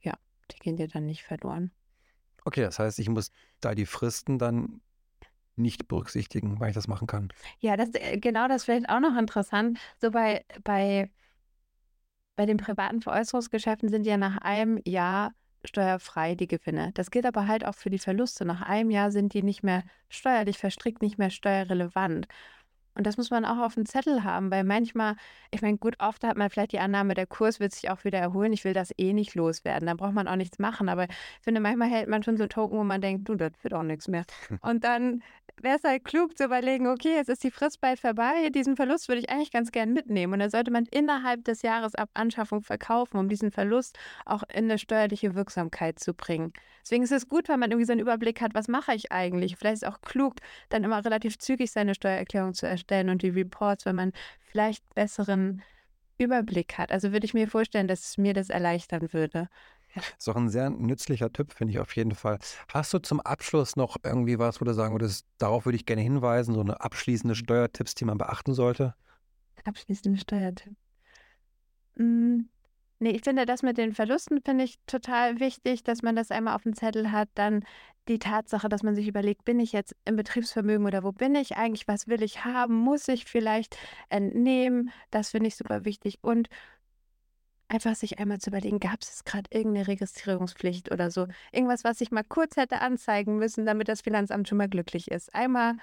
ja, 0.00 0.14
die 0.50 0.58
gehen 0.58 0.76
dir 0.76 0.88
dann 0.88 1.06
nicht 1.06 1.24
verloren. 1.24 1.70
Okay, 2.44 2.62
das 2.62 2.78
heißt, 2.78 2.98
ich 2.98 3.08
muss 3.08 3.32
da 3.60 3.74
die 3.74 3.86
Fristen 3.86 4.38
dann 4.38 4.80
nicht 5.56 5.88
berücksichtigen, 5.88 6.60
weil 6.60 6.68
ich 6.70 6.74
das 6.74 6.88
machen 6.88 7.06
kann. 7.06 7.32
Ja, 7.58 7.76
das, 7.76 7.90
äh, 7.94 8.18
genau 8.18 8.46
das 8.48 8.58
ist 8.58 8.64
vielleicht 8.64 8.88
auch 8.88 9.00
noch 9.00 9.16
interessant. 9.16 9.78
So 10.00 10.10
bei, 10.10 10.44
bei, 10.62 11.10
bei 12.36 12.46
den 12.46 12.58
privaten 12.58 13.00
Veräußerungsgeschäften 13.00 13.88
sind 13.88 14.06
ja 14.06 14.16
nach 14.16 14.36
einem 14.38 14.80
Jahr 14.84 15.32
steuerfrei 15.64 16.34
die 16.34 16.48
Gewinne. 16.48 16.92
Das 16.94 17.10
gilt 17.10 17.26
aber 17.26 17.46
halt 17.46 17.64
auch 17.64 17.74
für 17.74 17.90
die 17.90 17.98
Verluste. 17.98 18.44
Nach 18.44 18.62
einem 18.62 18.90
Jahr 18.90 19.10
sind 19.10 19.34
die 19.34 19.42
nicht 19.42 19.62
mehr 19.62 19.82
steuerlich 20.08 20.58
verstrickt, 20.58 21.02
nicht 21.02 21.18
mehr 21.18 21.30
steuerrelevant. 21.30 22.28
Und 22.96 23.06
das 23.06 23.18
muss 23.18 23.30
man 23.30 23.44
auch 23.44 23.58
auf 23.58 23.74
dem 23.74 23.84
Zettel 23.84 24.24
haben, 24.24 24.50
weil 24.50 24.64
manchmal, 24.64 25.16
ich 25.50 25.60
meine, 25.60 25.76
gut, 25.76 25.96
oft 25.98 26.24
hat 26.24 26.38
man 26.38 26.48
vielleicht 26.48 26.72
die 26.72 26.78
Annahme, 26.78 27.12
der 27.12 27.26
Kurs 27.26 27.60
wird 27.60 27.74
sich 27.74 27.90
auch 27.90 28.04
wieder 28.04 28.18
erholen, 28.18 28.54
ich 28.54 28.64
will 28.64 28.72
das 28.72 28.90
eh 28.96 29.12
nicht 29.12 29.34
loswerden, 29.34 29.86
dann 29.86 29.98
braucht 29.98 30.14
man 30.14 30.26
auch 30.26 30.36
nichts 30.36 30.58
machen. 30.58 30.88
Aber 30.88 31.04
ich 31.04 31.16
finde, 31.42 31.60
manchmal 31.60 31.90
hält 31.90 32.08
man 32.08 32.22
schon 32.22 32.38
so 32.38 32.46
Token, 32.46 32.78
wo 32.78 32.84
man 32.84 33.02
denkt, 33.02 33.28
du, 33.28 33.34
das 33.34 33.52
wird 33.60 33.74
auch 33.74 33.82
nichts 33.82 34.08
mehr. 34.08 34.24
Und 34.62 34.84
dann 34.84 35.22
wäre 35.62 35.76
es 35.76 35.84
halt 35.84 36.04
klug 36.04 36.36
zu 36.36 36.44
überlegen, 36.44 36.86
okay, 36.86 37.14
jetzt 37.14 37.28
ist 37.28 37.42
die 37.44 37.50
Frist 37.50 37.80
bald 37.80 37.98
vorbei, 37.98 38.50
diesen 38.50 38.76
Verlust 38.76 39.08
würde 39.08 39.20
ich 39.20 39.30
eigentlich 39.30 39.50
ganz 39.50 39.72
gern 39.72 39.92
mitnehmen. 39.92 40.34
Und 40.34 40.38
dann 40.40 40.50
sollte 40.50 40.70
man 40.70 40.86
innerhalb 40.90 41.44
des 41.44 41.62
Jahres 41.62 41.94
ab 41.94 42.10
Anschaffung 42.14 42.62
verkaufen, 42.62 43.18
um 43.18 43.28
diesen 43.28 43.50
Verlust 43.50 43.98
auch 44.24 44.42
in 44.52 44.64
eine 44.64 44.78
steuerliche 44.78 45.34
Wirksamkeit 45.34 45.98
zu 45.98 46.14
bringen. 46.14 46.52
Deswegen 46.82 47.02
ist 47.02 47.12
es 47.12 47.28
gut, 47.28 47.48
wenn 47.48 47.58
man 47.58 47.70
irgendwie 47.70 47.86
so 47.86 47.92
einen 47.92 48.00
Überblick 48.00 48.40
hat, 48.40 48.54
was 48.54 48.68
mache 48.68 48.94
ich 48.94 49.10
eigentlich. 49.10 49.56
Vielleicht 49.56 49.76
ist 49.76 49.82
es 49.82 49.88
auch 49.88 50.00
klug, 50.02 50.36
dann 50.68 50.84
immer 50.84 51.04
relativ 51.04 51.38
zügig 51.38 51.72
seine 51.72 51.94
Steuererklärung 51.94 52.54
zu 52.54 52.66
erstellen 52.66 53.08
und 53.08 53.22
die 53.22 53.30
Reports, 53.30 53.86
wenn 53.86 53.96
man 53.96 54.12
vielleicht 54.38 54.84
besseren 54.94 55.62
Überblick 56.18 56.78
hat. 56.78 56.92
Also 56.92 57.12
würde 57.12 57.26
ich 57.26 57.34
mir 57.34 57.48
vorstellen, 57.48 57.88
dass 57.88 58.04
es 58.04 58.18
mir 58.18 58.34
das 58.34 58.50
erleichtern 58.50 59.12
würde. 59.12 59.48
Ist 60.18 60.28
auch 60.28 60.36
ein 60.36 60.48
sehr 60.48 60.70
nützlicher 60.70 61.32
Tipp, 61.32 61.52
finde 61.52 61.72
ich 61.72 61.78
auf 61.80 61.94
jeden 61.96 62.14
Fall. 62.14 62.38
Hast 62.72 62.92
du 62.92 62.98
zum 62.98 63.20
Abschluss 63.20 63.76
noch 63.76 63.96
irgendwie 64.02 64.38
was, 64.38 64.60
wo 64.60 64.64
du 64.64 64.74
sagen 64.74 64.94
würdest, 64.94 65.26
darauf 65.38 65.64
würde 65.64 65.76
ich 65.76 65.86
gerne 65.86 66.02
hinweisen, 66.02 66.54
so 66.54 66.60
eine 66.60 66.80
abschließende 66.80 67.34
Steuertipps, 67.34 67.94
die 67.94 68.04
man 68.04 68.18
beachten 68.18 68.54
sollte? 68.54 68.94
Abschließende 69.64 70.18
Steuertipp. 70.20 70.76
Hm, 71.96 72.48
nee, 72.98 73.10
ich 73.10 73.22
finde 73.22 73.46
das 73.46 73.62
mit 73.62 73.78
den 73.78 73.94
Verlusten 73.94 74.40
finde 74.44 74.64
ich 74.64 74.76
total 74.86 75.40
wichtig, 75.40 75.82
dass 75.82 76.02
man 76.02 76.16
das 76.16 76.30
einmal 76.30 76.54
auf 76.54 76.62
dem 76.62 76.74
Zettel 76.74 77.10
hat. 77.12 77.28
Dann 77.34 77.64
die 78.08 78.18
Tatsache, 78.18 78.68
dass 78.68 78.82
man 78.82 78.94
sich 78.94 79.08
überlegt, 79.08 79.44
bin 79.44 79.58
ich 79.58 79.72
jetzt 79.72 79.96
im 80.04 80.16
Betriebsvermögen 80.16 80.86
oder 80.86 81.02
wo 81.02 81.12
bin 81.12 81.34
ich 81.34 81.56
eigentlich? 81.56 81.88
Was 81.88 82.06
will 82.06 82.22
ich 82.22 82.44
haben? 82.44 82.74
Muss 82.76 83.08
ich 83.08 83.24
vielleicht 83.24 83.76
entnehmen? 84.10 84.90
Das 85.10 85.30
finde 85.30 85.48
ich 85.48 85.56
super 85.56 85.84
wichtig. 85.84 86.18
Und 86.22 86.48
Einfach 87.68 87.96
sich 87.96 88.20
einmal 88.20 88.38
zu 88.38 88.50
überlegen, 88.50 88.78
gab 88.78 89.02
es 89.02 89.24
gerade 89.24 89.50
irgendeine 89.50 89.88
Registrierungspflicht 89.88 90.92
oder 90.92 91.10
so? 91.10 91.26
Irgendwas, 91.50 91.82
was 91.82 92.00
ich 92.00 92.12
mal 92.12 92.22
kurz 92.22 92.56
hätte 92.56 92.80
anzeigen 92.80 93.38
müssen, 93.38 93.66
damit 93.66 93.88
das 93.88 94.02
Finanzamt 94.02 94.48
schon 94.48 94.58
mal 94.58 94.68
glücklich 94.68 95.10
ist. 95.10 95.34
Einmal 95.34 95.74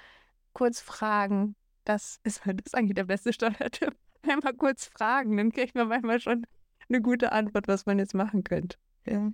kurz 0.54 0.80
fragen. 0.80 1.56
Das 1.84 2.20
ist, 2.24 2.40
das 2.46 2.54
ist 2.64 2.74
eigentlich 2.74 2.94
der 2.94 3.04
beste 3.04 3.34
Steuertipp. 3.34 3.94
Einmal 4.22 4.54
kurz 4.54 4.86
fragen, 4.86 5.36
dann 5.36 5.52
kriegt 5.52 5.74
man 5.74 5.88
manchmal 5.88 6.18
schon 6.20 6.46
eine 6.88 7.02
gute 7.02 7.32
Antwort, 7.32 7.68
was 7.68 7.84
man 7.84 7.98
jetzt 7.98 8.14
machen 8.14 8.44
könnte. 8.44 8.78
Ja. 9.06 9.30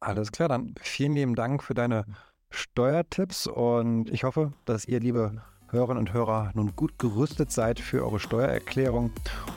Alles 0.00 0.32
klar, 0.32 0.48
dann 0.48 0.74
vielen 0.80 1.12
lieben 1.12 1.34
Dank 1.34 1.62
für 1.62 1.74
deine 1.74 2.06
Steuertipps 2.50 3.46
und 3.46 4.08
ich 4.08 4.24
hoffe, 4.24 4.52
dass 4.64 4.86
ihr, 4.86 5.00
liebe 5.00 5.42
Hörerinnen 5.68 5.98
und 5.98 6.12
Hörer, 6.12 6.52
nun 6.54 6.74
gut 6.76 6.98
gerüstet 6.98 7.50
seid 7.50 7.80
für 7.80 8.04
eure 8.04 8.20
Steuererklärung. 8.20 9.10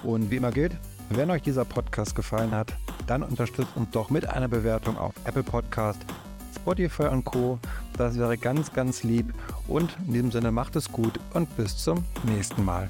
Und 0.04 0.32
wie 0.32 0.38
immer 0.38 0.52
gilt, 0.52 0.78
wenn 1.18 1.32
euch 1.32 1.42
dieser 1.42 1.66
Podcast 1.66 2.16
gefallen 2.16 2.52
hat, 2.52 2.74
dann 3.08 3.24
unterstützt 3.24 3.76
uns 3.76 3.90
doch 3.92 4.10
mit 4.10 4.28
einer 4.28 4.48
Bewertung 4.48 4.98
auf 4.98 5.14
Apple 5.26 5.44
Podcast, 5.44 6.00
Spotify 6.56 7.04
und 7.04 7.26
Co. 7.26 7.60
Das 7.98 8.18
wäre 8.18 8.38
ganz, 8.38 8.74
ganz 8.74 9.04
lieb. 9.04 9.34
Und 9.68 9.96
in 10.08 10.14
diesem 10.14 10.32
Sinne 10.32 10.52
macht 10.52 10.76
es 10.76 10.92
gut 10.92 11.20
und 11.34 11.56
bis 11.58 11.78
zum 11.78 12.04
nächsten 12.24 12.64
Mal. 12.64 12.88